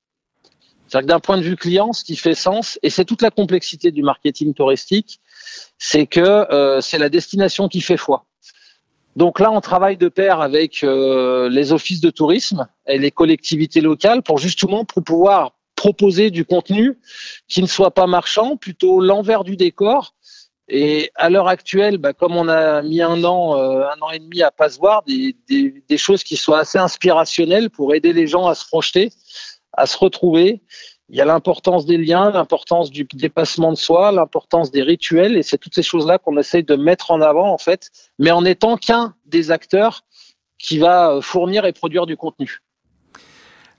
C'est-à-dire 0.91 1.07
que 1.07 1.13
d'un 1.13 1.21
point 1.21 1.37
de 1.39 1.43
vue 1.43 1.57
client, 1.57 1.93
ce 1.93 2.03
qui 2.03 2.17
fait 2.17 2.35
sens, 2.35 2.79
et 2.83 2.91
c'est 2.91 3.05
toute 3.05 3.23
la 3.23 3.31
complexité 3.31 3.93
du 3.93 4.03
marketing 4.03 4.55
touristique, 4.55 5.21
c'est 5.79 6.07
que 6.07 6.21
euh, 6.21 6.81
c'est 6.81 6.99
la 6.99 7.09
destination 7.09 7.69
qui 7.69 7.81
fait 7.81 7.97
foi. 7.97 8.27
Donc 9.15 9.39
là, 9.39 9.53
on 9.53 9.61
travaille 9.61 9.97
de 9.97 10.09
pair 10.09 10.41
avec 10.41 10.83
euh, 10.83 11.49
les 11.49 11.73
offices 11.73 12.01
de 12.01 12.11
tourisme 12.11 12.67
et 12.89 12.99
les 12.99 13.13
collectivités 13.13 13.81
locales 13.81 14.23
pour 14.23 14.39
justement 14.39 14.85
pouvoir 14.85 15.53
proposer 15.77 16.31
du 16.31 16.45
contenu 16.45 16.99
qui 17.47 17.63
ne 17.63 17.69
soit 17.69 17.93
pas 17.93 18.09
marchand, 18.09 18.57
plutôt 18.57 19.01
l'envers 19.01 19.45
du 19.45 19.57
décor. 19.57 20.15
Et 20.69 21.11
à 21.15 21.31
l'heure 21.31 21.49
actuelle, 21.49 21.99
bah, 21.99 22.13
comme 22.13 22.37
on 22.37 22.49
a 22.49 22.83
mis 22.83 23.01
un 23.01 23.23
an, 23.23 23.57
euh, 23.57 23.85
un 23.87 24.01
an 24.01 24.11
et 24.11 24.19
demi 24.19 24.43
à 24.43 24.51
pas 24.51 24.71
se 24.71 24.79
voir, 24.79 25.05
des, 25.05 25.37
des, 25.49 25.85
des 25.89 25.99
choses 25.99 26.25
qui 26.25 26.37
soient 26.37 26.61
assez 26.61 26.79
inspirationnelles 26.79 27.71
pour 27.71 27.95
aider 27.95 28.13
les 28.13 28.27
gens 28.27 28.47
à 28.47 28.55
se 28.55 28.65
projeter, 28.67 29.11
à 29.73 29.87
se 29.87 29.97
retrouver 29.97 30.63
il 31.11 31.17
y 31.17 31.21
a 31.21 31.25
l'importance 31.25 31.87
des 31.87 31.99
liens, 31.99 32.31
l'importance 32.31 32.91
du 32.91 33.05
dépassement 33.13 33.73
de 33.73 33.77
soi, 33.77 34.13
l'importance 34.13 34.71
des 34.71 34.83
rituels, 34.83 35.37
et 35.37 35.43
c'est 35.43 35.59
toutes 35.59 35.75
ces 35.75 35.83
choses-là 35.83 36.19
qu'on 36.19 36.39
essaye 36.39 36.63
de 36.63 36.77
mettre 36.77 37.11
en 37.11 37.21
avant, 37.21 37.53
en 37.53 37.59
fait, 37.59 37.91
mais 38.19 38.31
en 38.31 38.45
étant 38.45 38.77
qu'un 38.77 39.15
des 39.27 39.51
acteurs 39.51 40.03
qui 40.57 40.79
va 40.79 41.19
fournir 41.21 41.65
et 41.65 41.73
produire 41.73 42.07
du 42.07 42.17
contenu. 42.17 42.61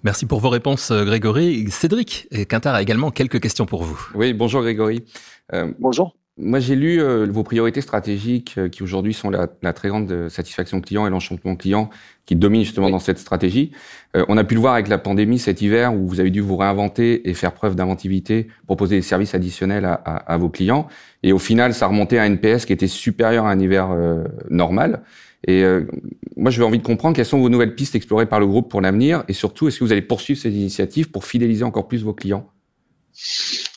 Merci 0.03 0.25
pour 0.25 0.39
vos 0.39 0.49
réponses, 0.49 0.91
euh, 0.91 1.05
Grégory. 1.05 1.69
Cédric 1.69 2.27
Quintard 2.49 2.75
a 2.75 2.81
également 2.81 3.11
quelques 3.11 3.39
questions 3.39 3.65
pour 3.65 3.83
vous. 3.83 3.99
Oui, 4.15 4.33
bonjour 4.33 4.61
Grégory. 4.61 5.05
Euh, 5.53 5.71
bonjour. 5.79 6.15
Moi, 6.37 6.59
j'ai 6.61 6.75
lu 6.75 7.01
euh, 7.01 7.27
vos 7.29 7.43
priorités 7.43 7.81
stratégiques 7.81 8.55
euh, 8.57 8.69
qui 8.69 8.83
aujourd'hui 8.83 9.13
sont 9.13 9.29
la, 9.29 9.49
la, 9.61 9.73
très 9.73 9.89
grande 9.89 10.09
euh, 10.11 10.29
satisfaction 10.29 10.79
client 10.79 11.05
et 11.05 11.09
l'enchantement 11.09 11.57
client 11.57 11.89
qui 12.25 12.37
dominent 12.37 12.63
justement 12.63 12.89
dans 12.89 12.99
cette 12.99 13.19
stratégie. 13.19 13.71
on 14.13 14.37
a 14.37 14.43
pu 14.45 14.55
le 14.55 14.61
voir 14.61 14.75
avec 14.75 14.87
la 14.87 14.97
pandémie 14.97 15.39
cet 15.39 15.61
hiver 15.61 15.93
où 15.93 16.07
vous 16.07 16.21
avez 16.21 16.29
dû 16.29 16.39
vous 16.39 16.55
réinventer 16.55 17.29
et 17.29 17.33
faire 17.33 17.51
preuve 17.51 17.75
d'inventivité, 17.75 18.47
proposer 18.65 18.95
des 18.95 19.01
services 19.01 19.35
additionnels 19.35 19.83
à, 19.83 19.93
à, 19.93 20.15
à, 20.15 20.37
vos 20.37 20.49
clients. 20.49 20.87
Et 21.23 21.33
au 21.33 21.39
final, 21.39 21.73
ça 21.73 21.87
remontait 21.87 22.19
à 22.19 22.23
un 22.23 22.27
NPS 22.27 22.65
qui 22.65 22.71
était 22.71 22.87
supérieur 22.87 23.45
à 23.45 23.51
un 23.51 23.59
hiver 23.59 23.89
normal. 24.49 25.03
Et 25.45 25.65
moi, 26.37 26.51
je 26.51 26.59
veux 26.59 26.65
envie 26.65 26.77
de 26.77 26.83
comprendre 26.83 27.15
quelles 27.17 27.25
sont 27.25 27.39
vos 27.39 27.49
nouvelles 27.49 27.75
pistes 27.75 27.95
explorées 27.95 28.27
par 28.27 28.39
le 28.39 28.47
groupe 28.47 28.69
pour 28.69 28.79
l'avenir 28.79 29.25
et 29.27 29.33
surtout, 29.33 29.67
est-ce 29.67 29.79
que 29.79 29.83
vous 29.83 29.91
allez 29.91 30.01
poursuivre 30.01 30.39
ces 30.39 30.51
initiatives 30.51 31.11
pour 31.11 31.25
fidéliser 31.25 31.65
encore 31.65 31.89
plus 31.89 32.03
vos 32.03 32.13
clients? 32.13 32.47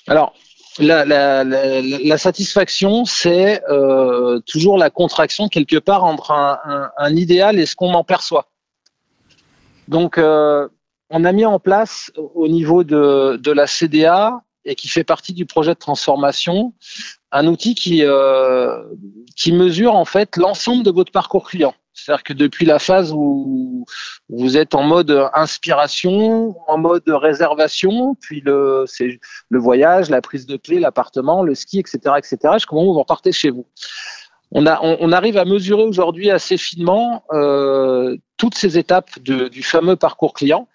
Alors, 0.06 0.34
la, 0.78 2.18
satisfaction, 2.18 3.04
c'est 3.04 3.62
euh, 3.68 4.40
toujours 4.40 4.76
la 4.78 4.90
contraction 4.90 5.48
quelque 5.48 5.78
part 5.78 6.04
entre 6.04 6.32
un, 6.32 7.14
idéal 7.14 7.58
et 7.58 7.66
ce 7.66 7.76
qu'on 7.76 7.94
en 7.94 8.04
perçoit. 8.04 8.48
Donc, 9.88 10.18
euh, 10.18 10.68
on 11.10 11.24
a 11.24 11.32
mis 11.32 11.44
en 11.44 11.58
place 11.58 12.10
au 12.16 12.48
niveau 12.48 12.82
de, 12.84 13.38
de, 13.42 13.52
la 13.52 13.66
CDA 13.66 14.40
et 14.64 14.74
qui 14.74 14.88
fait 14.88 15.04
partie 15.04 15.34
du 15.34 15.44
projet 15.44 15.74
de 15.74 15.78
transformation 15.78 16.72
un 17.34 17.46
outil 17.48 17.74
qui, 17.74 18.02
euh, 18.04 18.82
qui 19.36 19.52
mesure 19.52 19.94
en 19.94 20.04
fait 20.04 20.36
l'ensemble 20.36 20.84
de 20.84 20.90
votre 20.90 21.12
parcours 21.12 21.48
client. 21.48 21.74
C'est-à-dire 21.94 22.24
que 22.24 22.32
depuis 22.32 22.66
la 22.66 22.78
phase 22.78 23.12
où 23.12 23.86
vous 24.28 24.56
êtes 24.56 24.74
en 24.74 24.82
mode 24.82 25.28
inspiration, 25.34 26.56
en 26.66 26.78
mode 26.78 27.04
réservation, 27.06 28.16
puis 28.20 28.40
le, 28.40 28.84
c'est 28.86 29.20
le 29.48 29.58
voyage, 29.58 30.10
la 30.10 30.20
prise 30.20 30.46
de 30.46 30.56
clé, 30.56 30.80
l'appartement, 30.80 31.42
le 31.42 31.54
ski, 31.54 31.78
etc., 31.78 31.98
etc., 32.18 32.38
jusqu'au 32.54 32.76
moment 32.76 32.90
où 32.90 32.94
vous 32.94 33.00
repartez 33.00 33.32
chez 33.32 33.50
vous. 33.50 33.66
On, 34.50 34.66
arrive 34.66 35.36
à 35.36 35.44
mesurer 35.44 35.82
aujourd'hui 35.82 36.30
assez 36.30 36.56
finement 36.56 37.24
euh, 37.32 38.16
toutes 38.36 38.54
ces 38.54 38.78
étapes 38.78 39.18
du 39.18 39.62
fameux 39.64 39.96
parcours 39.96 40.32
client 40.32 40.68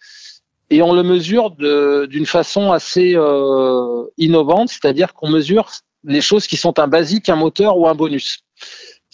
et 0.69 0.81
on 0.81 0.93
le 0.93 1.03
mesure 1.03 1.51
d'une 1.51 2.25
façon 2.25 2.71
assez 2.71 3.13
euh, 3.15 4.05
innovante, 4.17 4.69
c'est-à-dire 4.69 5.13
qu'on 5.13 5.29
mesure 5.29 5.69
les 6.03 6.21
choses 6.21 6.47
qui 6.47 6.57
sont 6.57 6.79
un 6.79 6.87
basique, 6.87 7.29
un 7.29 7.35
moteur 7.35 7.77
ou 7.77 7.87
un 7.87 7.95
bonus. 7.95 8.39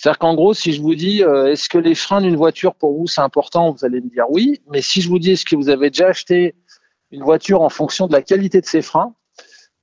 C'est-à-dire 0.06 0.20
qu'en 0.20 0.36
gros, 0.36 0.54
si 0.54 0.72
je 0.72 0.84
vous 0.84 0.94
dis, 0.94 1.24
euh, 1.24 1.48
est-ce 1.48 1.68
que 1.68 1.80
les 1.80 1.96
freins 1.96 2.22
d'une 2.22 2.36
voiture 2.36 2.76
pour 2.76 2.96
vous 2.96 3.08
c'est 3.08 3.22
important, 3.22 3.72
vous 3.72 3.86
allez 3.86 4.02
me 4.02 4.10
dire 4.12 4.26
oui. 4.30 4.62
Mais 4.70 4.84
si 4.84 5.02
je 5.02 5.10
vous 5.10 5.18
dis, 5.18 5.32
est-ce 5.32 5.46
que 5.46 5.56
vous 5.56 5.68
avez 5.68 5.90
déjà 5.90 6.10
acheté 6.10 6.54
une 7.10 7.24
voiture 7.24 7.64
en 7.64 7.70
fonction 7.70 8.06
de 8.06 8.14
la 8.14 8.22
qualité 8.22 8.62
de 8.62 8.68
ses 8.68 8.84
freins, 8.84 9.16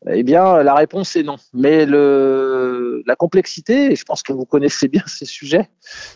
eh 0.09 0.23
bien, 0.23 0.63
la 0.63 0.77
réponse 0.77 1.17
est 1.17 1.25
non. 1.25 1.39
Mais 1.53 1.87
la 1.87 3.17
complexité, 3.17 3.91
et 3.91 3.97
je 3.97 4.05
pense 4.05 4.23
que 4.23 4.33
vous 4.33 4.45
connaissez 4.45 4.87
bien 4.87 5.03
ces 5.09 5.25
sujets, 5.25 5.69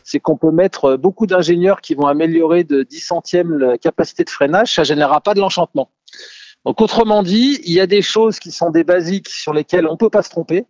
c'est 0.05 0.21
qu'on 0.21 0.37
peut 0.37 0.53
mettre 0.53 0.95
beaucoup 0.97 1.27
d'ingénieurs 1.27 1.81
qui 1.81 1.97
vont 1.97 2.07
améliorer 2.07 2.63
de 2.63 2.85
10 2.85 3.01
centièmes 3.01 3.59
la 3.59 3.77
capacité 3.77 4.23
de 4.23 4.31
freinage, 4.31 4.73
ça 4.73 4.85
générera 4.85 5.21
pas 5.21 5.35
de 5.35 5.41
l'enchantement. 5.41 5.91
Donc, 6.65 6.81
autrement 6.81 7.25
dit, 7.25 7.59
il 7.65 7.73
y 7.73 7.81
a 7.81 7.89
des 7.89 8.03
choses 8.03 8.39
qui 8.39 8.53
sont 8.53 8.71
des 8.71 8.85
basiques 8.85 9.29
sur 9.29 9.53
lesquelles 9.53 9.89
on 9.89 9.97
peut 9.97 10.11
pas 10.11 10.23
se 10.23 10.31
tromper 10.31 10.65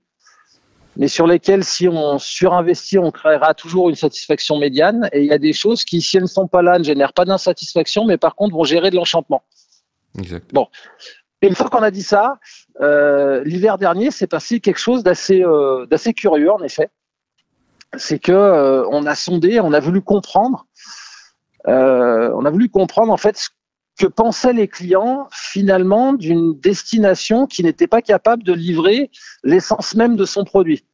mais 0.97 1.09
sur 1.09 1.27
lesquelles, 1.27 1.65
si 1.65 1.89
on 1.89 2.19
surinvestit, 2.19 2.99
on 2.99 3.11
créera 3.11 3.55
toujours 3.55 3.89
une 3.89 3.95
satisfaction 3.95 4.59
médiane. 4.59 5.09
Et 5.13 5.21
il 5.21 5.27
y 5.27 5.33
a 5.33 5.39
des 5.39 5.53
choses 5.53 5.85
qui, 5.85 6.01
si 6.01 6.17
elles 6.17 6.25
ne 6.25 6.29
sont 6.29 6.49
pas 6.49 6.63
là, 6.63 6.79
ne 6.79 6.85
génèrent 6.85 7.13
pas 7.13 7.25
d'insatisfaction, 7.25 8.05
mais 8.07 8.17
par 8.17 8.35
contre 8.35 8.55
vont 8.55 8.65
gérer 8.65 8.91
de 8.91 8.97
l'enchantement. 8.97 9.43
Exact. 10.19 10.53
Bon. 10.53 10.69
Et 11.43 11.49
une 11.49 11.55
fois 11.55 11.69
qu'on 11.69 11.83
a 11.83 11.91
dit 11.91 12.03
ça, 12.03 12.39
euh, 12.81 13.45
l'hiver 13.45 13.77
dernier, 13.77 14.11
c'est 14.11 14.27
passé 14.27 14.61
quelque 14.61 14.79
chose 14.79 15.03
d'assez 15.03 15.43
euh, 15.43 15.87
curieux, 16.17 16.51
en 16.51 16.63
effet. 16.63 16.89
C'est 17.97 18.19
que 18.19 18.33
euh, 18.33 18.87
on 18.91 19.07
a 19.07 19.15
sondé, 19.15 19.61
on 19.61 19.73
a 19.73 19.81
voulu 19.81 20.01
comprendre, 20.01 20.67
euh, 21.69 22.31
on 22.35 22.45
a 22.45 22.51
voulu 22.51 22.69
comprendre 22.69 23.13
en 23.13 23.17
fait 23.17 23.37
ce 23.37 23.49
que 23.99 24.07
pensaient 24.07 24.53
les 24.53 24.69
clients 24.69 25.29
finalement 25.33 26.13
d'une 26.13 26.59
destination 26.59 27.47
qui 27.47 27.63
n'était 27.63 27.87
pas 27.87 28.03
capable 28.03 28.43
de 28.43 28.53
livrer 28.53 29.11
l'essence 29.43 29.95
même 29.95 30.17
de 30.17 30.25
son 30.25 30.45
produit. 30.45 30.85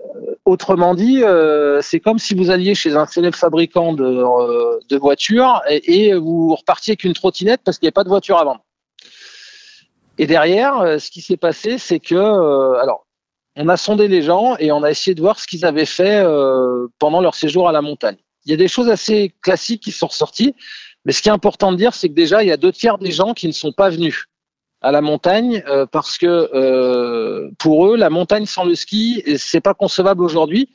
Euh, 0.00 0.34
autrement 0.44 0.94
dit, 0.94 1.22
euh, 1.22 1.80
c'est 1.80 2.00
comme 2.00 2.18
si 2.18 2.34
vous 2.34 2.50
alliez 2.50 2.74
chez 2.74 2.96
un 2.96 3.06
célèbre 3.06 3.36
fabricant 3.36 3.92
de, 3.92 4.04
euh, 4.04 4.98
voitures 4.98 5.62
et, 5.68 6.06
et, 6.06 6.14
vous 6.14 6.54
repartiez 6.54 6.92
avec 6.92 7.04
une 7.04 7.14
trottinette 7.14 7.60
parce 7.64 7.78
qu'il 7.78 7.86
n'y 7.86 7.88
avait 7.88 7.92
pas 7.92 8.04
de 8.04 8.08
voiture 8.08 8.38
à 8.38 8.44
vendre. 8.44 8.64
Et 10.18 10.26
derrière, 10.26 11.00
ce 11.00 11.10
qui 11.10 11.20
s'est 11.20 11.36
passé, 11.36 11.76
c'est 11.78 11.98
que, 11.98 12.14
alors, 12.80 13.04
on 13.56 13.68
a 13.68 13.76
sondé 13.76 14.06
les 14.06 14.22
gens 14.22 14.56
et 14.58 14.70
on 14.70 14.84
a 14.84 14.90
essayé 14.90 15.16
de 15.16 15.20
voir 15.20 15.40
ce 15.40 15.46
qu'ils 15.48 15.64
avaient 15.64 15.86
fait 15.86 16.24
pendant 17.00 17.20
leur 17.20 17.34
séjour 17.34 17.68
à 17.68 17.72
la 17.72 17.82
montagne. 17.82 18.16
Il 18.46 18.52
y 18.52 18.54
a 18.54 18.56
des 18.56 18.68
choses 18.68 18.88
assez 18.88 19.34
classiques 19.42 19.82
qui 19.82 19.90
sont 19.90 20.06
ressorties. 20.06 20.54
Mais 21.04 21.12
ce 21.12 21.22
qui 21.22 21.28
est 21.28 21.32
important 21.32 21.72
de 21.72 21.76
dire, 21.76 21.94
c'est 21.94 22.08
que 22.08 22.14
déjà, 22.14 22.42
il 22.42 22.48
y 22.48 22.52
a 22.52 22.56
deux 22.56 22.72
tiers 22.72 22.98
des 22.98 23.10
gens 23.10 23.34
qui 23.34 23.46
ne 23.46 23.52
sont 23.52 23.72
pas 23.72 23.90
venus 23.90 24.26
à 24.80 24.92
la 24.92 25.00
montagne 25.00 25.62
euh, 25.66 25.86
parce 25.86 26.18
que 26.18 26.26
euh, 26.26 27.50
pour 27.58 27.88
eux, 27.88 27.96
la 27.96 28.10
montagne 28.10 28.46
sans 28.46 28.64
le 28.64 28.74
ski, 28.74 29.22
c'est 29.38 29.60
pas 29.60 29.74
concevable 29.74 30.22
aujourd'hui. 30.22 30.68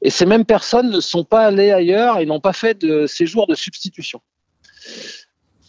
Et 0.00 0.10
ces 0.10 0.26
mêmes 0.26 0.44
personnes 0.44 0.90
ne 0.90 1.00
sont 1.00 1.24
pas 1.24 1.46
allées 1.46 1.70
ailleurs 1.70 2.18
et 2.18 2.26
n'ont 2.26 2.40
pas 2.40 2.52
fait 2.52 2.78
de 2.78 3.06
séjour 3.06 3.46
de 3.46 3.54
substitution. 3.54 4.20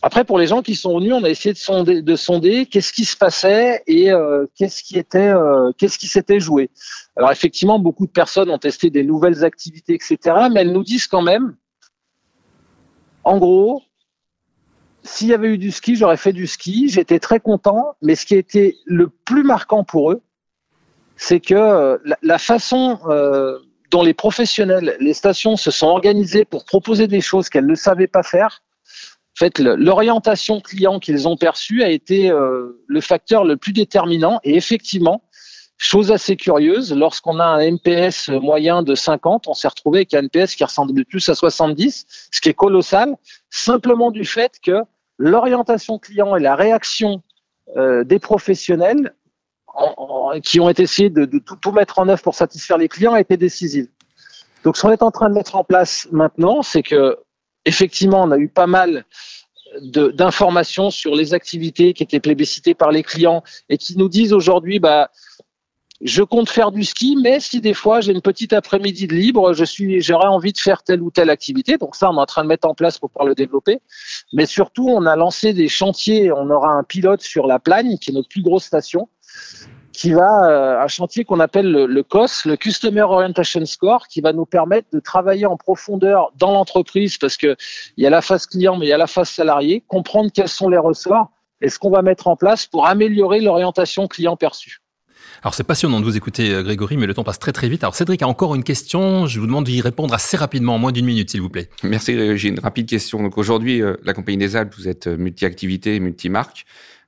Après, 0.05 0.25
pour 0.25 0.37
les 0.37 0.47
gens 0.47 0.61
qui 0.61 0.75
sont 0.75 0.99
venus, 0.99 1.13
on 1.13 1.23
a 1.23 1.29
essayé 1.29 1.53
de 1.53 1.57
sonder, 1.57 2.01
de 2.01 2.15
sonder 2.17 2.65
qu'est-ce 2.65 2.91
qui 2.91 3.05
se 3.05 3.15
passait 3.15 3.81
et 3.87 4.11
euh, 4.11 4.45
qu'est-ce 4.53 4.83
qui 4.83 4.99
était, 4.99 5.29
euh, 5.29 5.71
qu'est-ce 5.77 5.97
qui 5.97 6.07
s'était 6.07 6.41
joué. 6.41 6.69
Alors 7.15 7.31
effectivement, 7.31 7.79
beaucoup 7.79 8.05
de 8.05 8.11
personnes 8.11 8.49
ont 8.49 8.57
testé 8.57 8.89
des 8.89 9.03
nouvelles 9.03 9.45
activités, 9.45 9.93
etc. 9.93 10.17
Mais 10.51 10.61
elles 10.61 10.73
nous 10.73 10.83
disent 10.83 11.07
quand 11.07 11.21
même 11.21 11.55
en 13.23 13.37
gros, 13.37 13.81
s'il 15.03 15.27
y 15.27 15.33
avait 15.33 15.49
eu 15.49 15.57
du 15.57 15.71
ski, 15.71 15.95
j'aurais 15.95 16.17
fait 16.17 16.33
du 16.33 16.47
ski. 16.47 16.89
J'étais 16.89 17.19
très 17.19 17.39
content. 17.39 17.95
Mais 18.01 18.15
ce 18.15 18.25
qui 18.25 18.35
a 18.35 18.37
été 18.37 18.77
le 18.85 19.09
plus 19.09 19.43
marquant 19.43 19.83
pour 19.83 20.11
eux, 20.11 20.21
c'est 21.15 21.39
que 21.39 21.53
euh, 21.53 21.97
la, 22.21 22.37
façon 22.37 22.99
euh, 23.07 23.59
dont 23.91 24.01
les 24.01 24.13
professionnels, 24.13 24.97
les 24.99 25.13
stations 25.13 25.57
se 25.57 25.71
sont 25.71 25.87
organisées 25.87 26.45
pour 26.45 26.65
proposer 26.65 27.07
des 27.07 27.21
choses 27.21 27.49
qu'elles 27.49 27.67
ne 27.67 27.75
savaient 27.75 28.07
pas 28.07 28.23
faire, 28.23 28.63
en 29.35 29.39
fait, 29.39 29.57
l'orientation 29.57 30.61
client 30.61 30.99
qu'ils 30.99 31.27
ont 31.27 31.37
perçue 31.37 31.81
a 31.81 31.89
été 31.89 32.29
euh, 32.29 32.83
le 32.85 33.01
facteur 33.01 33.45
le 33.45 33.57
plus 33.57 33.73
déterminant. 33.73 34.39
Et 34.43 34.55
effectivement, 34.55 35.23
Chose 35.85 36.13
assez 36.13 36.37
curieuse, 36.37 36.93
lorsqu'on 36.93 37.41
a 37.41 37.43
un 37.43 37.59
NPS 37.59 38.29
moyen 38.29 38.83
de 38.83 38.95
50, 38.95 39.49
on 39.49 39.53
s'est 39.53 39.67
retrouvé 39.67 39.99
avec 39.99 40.13
un 40.13 40.19
NPS 40.19 40.55
qui 40.55 40.63
ressemble 40.63 41.03
plus 41.03 41.27
à 41.27 41.35
70, 41.35 42.05
ce 42.31 42.39
qui 42.39 42.47
est 42.47 42.53
colossal, 42.53 43.17
simplement 43.49 44.09
du 44.09 44.23
fait 44.23 44.53
que 44.63 44.83
l'orientation 45.17 45.99
client 45.99 46.37
et 46.37 46.39
la 46.39 46.55
réaction 46.55 47.21
euh, 47.75 48.05
des 48.05 48.17
professionnels 48.17 49.13
en, 49.67 49.93
en, 49.97 50.39
qui 50.39 50.61
ont 50.61 50.69
essayé 50.69 51.09
de, 51.09 51.25
de 51.25 51.39
tout, 51.39 51.57
tout, 51.57 51.73
mettre 51.73 51.99
en 51.99 52.07
œuvre 52.07 52.21
pour 52.21 52.33
satisfaire 52.33 52.77
les 52.77 52.87
clients 52.87 53.11
a 53.11 53.19
été 53.19 53.35
décisive. 53.35 53.89
Donc, 54.63 54.77
ce 54.77 54.83
qu'on 54.83 54.91
est 54.91 55.03
en 55.03 55.11
train 55.11 55.27
de 55.27 55.33
mettre 55.33 55.57
en 55.57 55.65
place 55.65 56.07
maintenant, 56.13 56.61
c'est 56.61 56.81
que 56.81 57.17
effectivement, 57.65 58.23
on 58.23 58.31
a 58.31 58.37
eu 58.37 58.47
pas 58.47 58.67
mal 58.67 59.03
d'informations 59.81 60.91
sur 60.91 61.13
les 61.13 61.33
activités 61.33 61.93
qui 61.93 62.03
étaient 62.03 62.21
plébiscitées 62.21 62.73
par 62.73 62.91
les 62.91 63.03
clients 63.03 63.43
et 63.67 63.77
qui 63.77 63.97
nous 63.97 64.07
disent 64.07 64.31
aujourd'hui, 64.31 64.79
bah, 64.79 65.09
je 66.03 66.21
compte 66.21 66.49
faire 66.49 66.71
du 66.71 66.83
ski, 66.83 67.17
mais 67.21 67.39
si 67.39 67.61
des 67.61 67.73
fois 67.73 68.01
j'ai 68.01 68.11
une 68.11 68.21
petite 68.21 68.51
après-midi 68.51 69.07
de 69.07 69.15
libre, 69.15 69.53
je 69.53 69.63
suis, 69.63 70.01
j'aurais 70.01 70.27
envie 70.27 70.51
de 70.51 70.57
faire 70.57 70.83
telle 70.83 71.01
ou 71.01 71.11
telle 71.11 71.29
activité. 71.29 71.77
Donc 71.77 71.95
ça, 71.95 72.11
on 72.11 72.17
est 72.17 72.19
en 72.19 72.25
train 72.25 72.43
de 72.43 72.49
mettre 72.49 72.67
en 72.67 72.75
place 72.75 72.99
pour 72.99 73.09
pouvoir 73.09 73.27
le 73.27 73.35
développer. 73.35 73.79
Mais 74.33 74.45
surtout, 74.45 74.89
on 74.89 75.05
a 75.05 75.15
lancé 75.15 75.53
des 75.53 75.69
chantiers. 75.69 76.31
On 76.31 76.49
aura 76.49 76.73
un 76.73 76.83
pilote 76.83 77.21
sur 77.21 77.47
la 77.47 77.57
Plagne, 77.57 77.97
qui 77.97 78.11
est 78.11 78.13
notre 78.13 78.27
plus 78.27 78.41
grosse 78.41 78.65
station, 78.65 79.07
qui 79.93 80.11
va 80.11 80.81
un 80.83 80.87
chantier 80.87 81.23
qu'on 81.23 81.39
appelle 81.39 81.71
le, 81.71 81.85
le, 81.85 82.03
COS, 82.03 82.45
le 82.45 82.57
Customer 82.57 83.03
Orientation 83.03 83.65
Score, 83.65 84.07
qui 84.09 84.19
va 84.19 84.33
nous 84.33 84.45
permettre 84.45 84.89
de 84.91 84.99
travailler 84.99 85.45
en 85.45 85.55
profondeur 85.55 86.33
dans 86.37 86.51
l'entreprise 86.51 87.17
parce 87.17 87.37
que 87.37 87.55
il 87.95 88.03
y 88.03 88.07
a 88.07 88.09
la 88.09 88.21
phase 88.21 88.45
client, 88.45 88.75
mais 88.75 88.87
il 88.87 88.89
y 88.89 88.93
a 88.93 88.97
la 88.97 89.07
phase 89.07 89.29
salarié, 89.29 89.83
comprendre 89.87 90.31
quels 90.33 90.49
sont 90.49 90.67
les 90.67 90.77
ressorts 90.77 91.29
et 91.61 91.69
ce 91.69 91.79
qu'on 91.79 91.91
va 91.91 92.01
mettre 92.01 92.27
en 92.27 92.35
place 92.35 92.65
pour 92.65 92.87
améliorer 92.87 93.39
l'orientation 93.39 94.07
client 94.07 94.35
perçue. 94.35 94.82
Alors 95.41 95.53
c'est 95.53 95.63
passionnant 95.63 95.99
de 95.99 96.05
vous 96.05 96.15
écouter 96.15 96.51
euh, 96.51 96.63
Grégory, 96.63 96.97
mais 96.97 97.05
le 97.05 97.13
temps 97.13 97.23
passe 97.23 97.39
très 97.39 97.51
très 97.51 97.69
vite. 97.69 97.83
Alors 97.83 97.95
Cédric 97.95 98.21
a 98.21 98.27
encore 98.27 98.55
une 98.55 98.63
question, 98.63 99.27
je 99.27 99.39
vous 99.39 99.45
demande 99.45 99.65
d'y 99.65 99.81
répondre 99.81 100.13
assez 100.13 100.37
rapidement, 100.37 100.75
en 100.75 100.77
moins 100.77 100.91
d'une 100.91 101.05
minute 101.05 101.29
s'il 101.29 101.41
vous 101.41 101.49
plaît. 101.49 101.69
Merci 101.83 102.37
J'ai 102.37 102.49
une 102.49 102.59
rapide 102.59 102.87
question. 102.87 103.21
Donc 103.21 103.37
aujourd'hui, 103.37 103.81
euh, 103.81 103.95
la 104.03 104.13
Compagnie 104.13 104.37
des 104.37 104.55
Alpes, 104.55 104.73
vous 104.77 104.87
êtes 104.87 105.07
euh, 105.07 105.17
multi-activité, 105.17 105.99
multi-marque. 105.99 106.65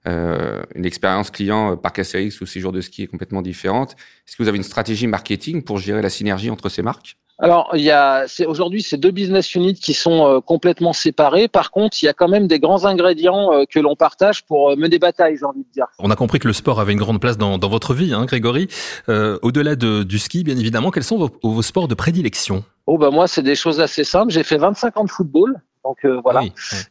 Une 0.07 0.86
expérience 0.86 1.31
client 1.31 1.77
parc 1.77 1.98
Astérix 1.98 2.39
ou 2.39 2.45
séjour 2.45 2.72
de 2.72 2.79
ski 2.79 3.01
est 3.01 3.07
complètement 3.07 3.41
différente. 3.41 3.95
Est-ce 4.27 4.36
que 4.36 4.43
vous 4.43 4.50
avez 4.50 4.57
une 4.57 4.63
stratégie 4.63 5.07
marketing 5.07 5.63
pour 5.63 5.79
gérer 5.79 6.03
la 6.03 6.12
synergie 6.12 6.51
entre 6.51 6.69
ces 6.69 6.84
marques? 6.84 7.17
Alors, 7.38 7.72
il 7.74 7.82
y 7.82 7.92
a 7.92 8.25
aujourd'hui 8.48 8.82
ces 8.82 8.98
deux 8.98 9.12
business 9.12 9.56
units 9.56 9.74
qui 9.74 9.94
sont 9.94 10.25
euh, 10.25 10.39
complètement 10.39 10.94
séparés. 10.94 11.50
Par 11.50 11.72
contre, 11.72 11.98
il 12.01 12.06
y 12.06 12.08
a 12.08 12.13
quand 12.13 12.30
même 12.30 12.48
des 12.48 12.60
grands 12.60 12.86
ingrédients 12.86 13.51
euh, 13.51 13.63
que 13.70 13.80
l'on 13.80 13.96
partage 13.96 14.46
pour 14.46 14.72
euh, 14.72 14.75
mener 14.77 14.89
des 14.89 15.00
batailles, 15.00 15.36
j'ai 15.38 15.46
envie 15.46 15.63
de 15.63 15.72
dire. 15.74 15.88
On 16.00 16.10
a 16.12 16.15
compris 16.15 16.39
que 16.39 16.48
le 16.48 16.54
sport 16.54 16.80
avait 16.80 16.94
une 16.94 17.00
grande 17.00 17.20
place 17.20 17.38
dans, 17.38 17.58
dans 17.58 17.68
votre 17.68 17.94
vie, 17.94 18.13
hein, 18.13 18.25
Grégory. 18.25 18.70
Au-delà 19.08 19.75
de, 19.75 20.04
du 20.04 20.18
ski, 20.18 20.44
bien 20.44 20.58
évidemment, 20.58 20.92
quels 20.92 21.04
sont 21.04 21.18
vos, 21.18 21.30
vos 21.44 21.62
sports 21.62 21.88
de 21.88 21.96
prédilection? 21.96 22.63
Oh 22.88 22.98
bah 22.98 23.10
moi, 23.12 23.27
c'est 23.27 23.42
des 23.42 23.56
choses 23.56 23.82
assez 23.82 24.04
simples. 24.04 24.32
J'ai 24.32 24.44
fait 24.44 24.58
25 24.58 24.98
ans 24.98 25.04
de 25.04 25.10
football. 25.10 25.56
Donc 25.84 25.98
voilà. 26.24 26.44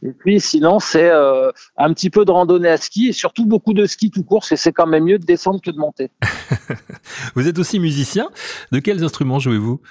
Et 0.03 0.11
puis 0.11 0.39
sinon, 0.39 0.79
c'est 0.79 1.11
un 1.11 1.93
petit 1.93 2.09
peu 2.09 2.23
de 2.23 2.31
randonnée 2.31 2.69
à 2.69 2.77
ski 2.77 3.09
et 3.09 3.13
surtout 3.13 3.45
beaucoup 3.45 3.73
de 3.73 3.85
ski 3.85 4.09
tout 4.11 4.23
court. 4.23 4.45
Et 4.51 4.55
c'est 4.55 4.71
quand 4.71 4.87
même 4.87 5.03
mieux 5.03 5.19
de 5.19 5.25
descendre 5.25 5.59
que 5.61 5.71
de 5.71 5.77
monter. 5.77 6.11
vous 7.35 7.47
êtes 7.47 7.59
aussi 7.59 7.79
musicien. 7.79 8.29
De 8.71 8.79
quels 8.79 9.03
instruments 9.03 9.39
jouez-vous? 9.39 9.81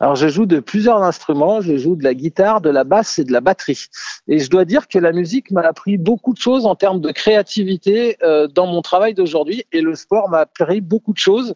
Alors, 0.00 0.16
je 0.16 0.28
joue 0.28 0.46
de 0.46 0.60
plusieurs 0.60 1.02
instruments. 1.02 1.60
Je 1.60 1.76
joue 1.76 1.96
de 1.96 2.04
la 2.04 2.14
guitare, 2.14 2.60
de 2.60 2.70
la 2.70 2.84
basse 2.84 3.18
et 3.18 3.24
de 3.24 3.32
la 3.32 3.40
batterie. 3.40 3.86
Et 4.28 4.38
je 4.38 4.50
dois 4.50 4.64
dire 4.64 4.88
que 4.88 4.98
la 4.98 5.12
musique 5.12 5.50
m'a 5.50 5.62
appris 5.62 5.96
beaucoup 5.96 6.34
de 6.34 6.38
choses 6.38 6.66
en 6.66 6.74
termes 6.74 7.00
de 7.00 7.10
créativité 7.10 8.16
euh, 8.22 8.48
dans 8.48 8.66
mon 8.66 8.82
travail 8.82 9.14
d'aujourd'hui. 9.14 9.64
Et 9.72 9.80
le 9.80 9.94
sport 9.94 10.28
m'a 10.28 10.40
appris 10.40 10.80
beaucoup 10.80 11.12
de 11.12 11.18
choses 11.18 11.54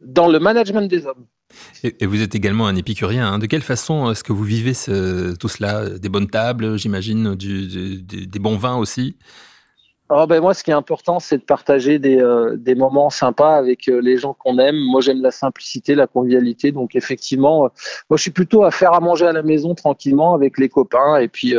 dans 0.00 0.28
le 0.28 0.38
management 0.38 0.88
des 0.88 1.06
hommes. 1.06 1.26
Et, 1.84 2.06
vous 2.06 2.20
êtes 2.20 2.34
également 2.34 2.66
un 2.66 2.74
épicurien. 2.74 3.34
Hein. 3.34 3.38
De 3.38 3.46
quelle 3.46 3.62
façon 3.62 4.10
est-ce 4.10 4.24
que 4.24 4.32
vous 4.32 4.42
vivez 4.42 4.72
tout 4.72 5.48
cela? 5.48 5.88
Des 5.90 6.08
bonnes 6.08 6.28
tables, 6.28 6.76
j'imagine, 6.76 7.36
des 7.36 8.38
bons 8.40 8.56
vins 8.56 8.76
aussi? 8.76 9.16
Oh 10.16 10.28
ben 10.28 10.40
moi, 10.40 10.54
ce 10.54 10.62
qui 10.62 10.70
est 10.70 10.74
important, 10.74 11.18
c'est 11.18 11.38
de 11.38 11.42
partager 11.42 11.98
des, 11.98 12.20
euh, 12.20 12.56
des 12.56 12.76
moments 12.76 13.10
sympas 13.10 13.56
avec 13.56 13.88
euh, 13.88 13.98
les 14.00 14.16
gens 14.16 14.32
qu'on 14.32 14.58
aime. 14.60 14.76
Moi, 14.76 15.00
j'aime 15.00 15.20
la 15.20 15.32
simplicité, 15.32 15.96
la 15.96 16.06
convivialité. 16.06 16.70
Donc, 16.70 16.94
effectivement, 16.94 17.64
euh, 17.64 17.68
moi, 18.08 18.16
je 18.16 18.22
suis 18.22 18.30
plutôt 18.30 18.62
à 18.62 18.70
faire 18.70 18.92
à 18.94 19.00
manger 19.00 19.26
à 19.26 19.32
la 19.32 19.42
maison 19.42 19.74
tranquillement 19.74 20.32
avec 20.32 20.56
les 20.56 20.68
copains 20.68 21.16
et 21.16 21.26
puis 21.26 21.56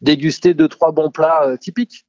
déguster 0.00 0.52
deux 0.52 0.66
trois 0.66 0.90
bons 0.90 1.12
plats 1.12 1.56
typiques. 1.60 2.04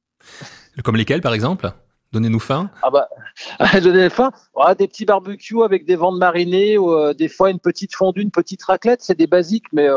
Comme 0.82 0.96
lesquels, 0.96 1.20
par 1.20 1.32
exemple? 1.32 1.70
Donnez-nous 2.10 2.40
faim. 2.40 2.70
Ah 2.82 2.90
bah, 2.90 3.08
donnez 3.80 4.10
faim. 4.10 4.32
Ah, 4.60 4.74
des 4.74 4.88
petits 4.88 5.04
barbecues 5.04 5.62
avec 5.62 5.84
des 5.84 5.94
vendes 5.94 6.18
marinées, 6.18 6.76
ou 6.76 7.14
des 7.14 7.28
fois 7.28 7.50
une 7.50 7.60
petite 7.60 7.94
fondue, 7.94 8.22
une 8.22 8.32
petite 8.32 8.64
raclette, 8.64 9.02
c'est 9.02 9.16
des 9.16 9.28
basiques, 9.28 9.66
mais 9.72 9.88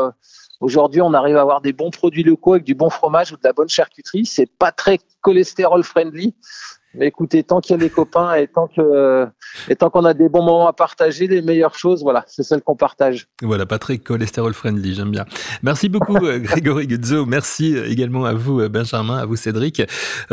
Aujourd'hui, 0.60 1.00
on 1.00 1.14
arrive 1.14 1.36
à 1.36 1.42
avoir 1.42 1.60
des 1.60 1.72
bons 1.72 1.90
produits 1.90 2.24
locaux 2.24 2.54
avec 2.54 2.64
du 2.64 2.74
bon 2.74 2.90
fromage 2.90 3.32
ou 3.32 3.36
de 3.36 3.42
la 3.44 3.52
bonne 3.52 3.68
charcuterie. 3.68 4.26
C'est 4.26 4.50
pas 4.58 4.72
très 4.72 4.98
cholestérol 5.20 5.84
friendly. 5.84 6.34
Mais 6.94 7.06
écoutez, 7.06 7.42
tant 7.42 7.60
qu'il 7.60 7.72
y 7.72 7.74
a 7.74 7.78
des 7.78 7.90
copains 7.90 8.34
et 8.34 8.48
tant 8.48 8.66
qu'on 8.66 10.04
a 10.04 10.14
des 10.14 10.28
bons 10.28 10.42
moments 10.42 10.68
à 10.68 10.72
partager, 10.72 11.26
les 11.26 11.42
meilleures 11.42 11.74
choses, 11.74 12.02
voilà, 12.02 12.24
c'est 12.26 12.42
celles 12.42 12.62
qu'on 12.62 12.76
partage. 12.76 13.28
Voilà, 13.42 13.66
pas 13.66 13.78
très 13.78 13.98
cholestérol 13.98 14.54
friendly, 14.54 14.94
j'aime 14.94 15.10
bien. 15.10 15.26
Merci 15.62 15.88
beaucoup 15.88 16.16
euh, 16.16 16.38
Grégory 16.38 16.86
Guzzo, 16.86 17.26
merci 17.26 17.76
euh, 17.76 17.90
également 17.90 18.24
à 18.24 18.32
vous 18.32 18.60
euh, 18.60 18.68
Benjamin, 18.68 19.18
à 19.18 19.26
vous 19.26 19.36
Cédric. 19.36 19.82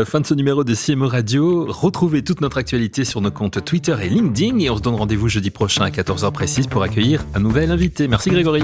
Fin 0.05 0.22
de 0.22 0.25
ce 0.25 0.34
numéro 0.34 0.63
de 0.63 0.74
CMO 0.74 1.08
Radio. 1.08 1.65
Retrouvez 1.67 2.24
toute 2.24 2.41
notre 2.41 2.58
actualité 2.58 3.03
sur 3.03 3.20
nos 3.20 3.32
comptes 3.32 3.63
Twitter 3.63 3.96
et 4.01 4.10
LinkedIn 4.10 4.60
et 4.60 4.70
on 4.70 4.77
se 4.77 4.82
donne 4.82 4.96
rendez-vous 4.96 5.27
jeudi 5.27 5.51
prochain 5.51 5.84
à 5.84 5.89
14h 5.89 6.32
précise 6.32 6.67
pour 6.67 6.84
accueillir 6.84 7.22
un 7.36 7.39
nouvel 7.41 7.70
invité. 7.70 8.08
Merci 8.08 8.29
Grégory. 8.29 8.63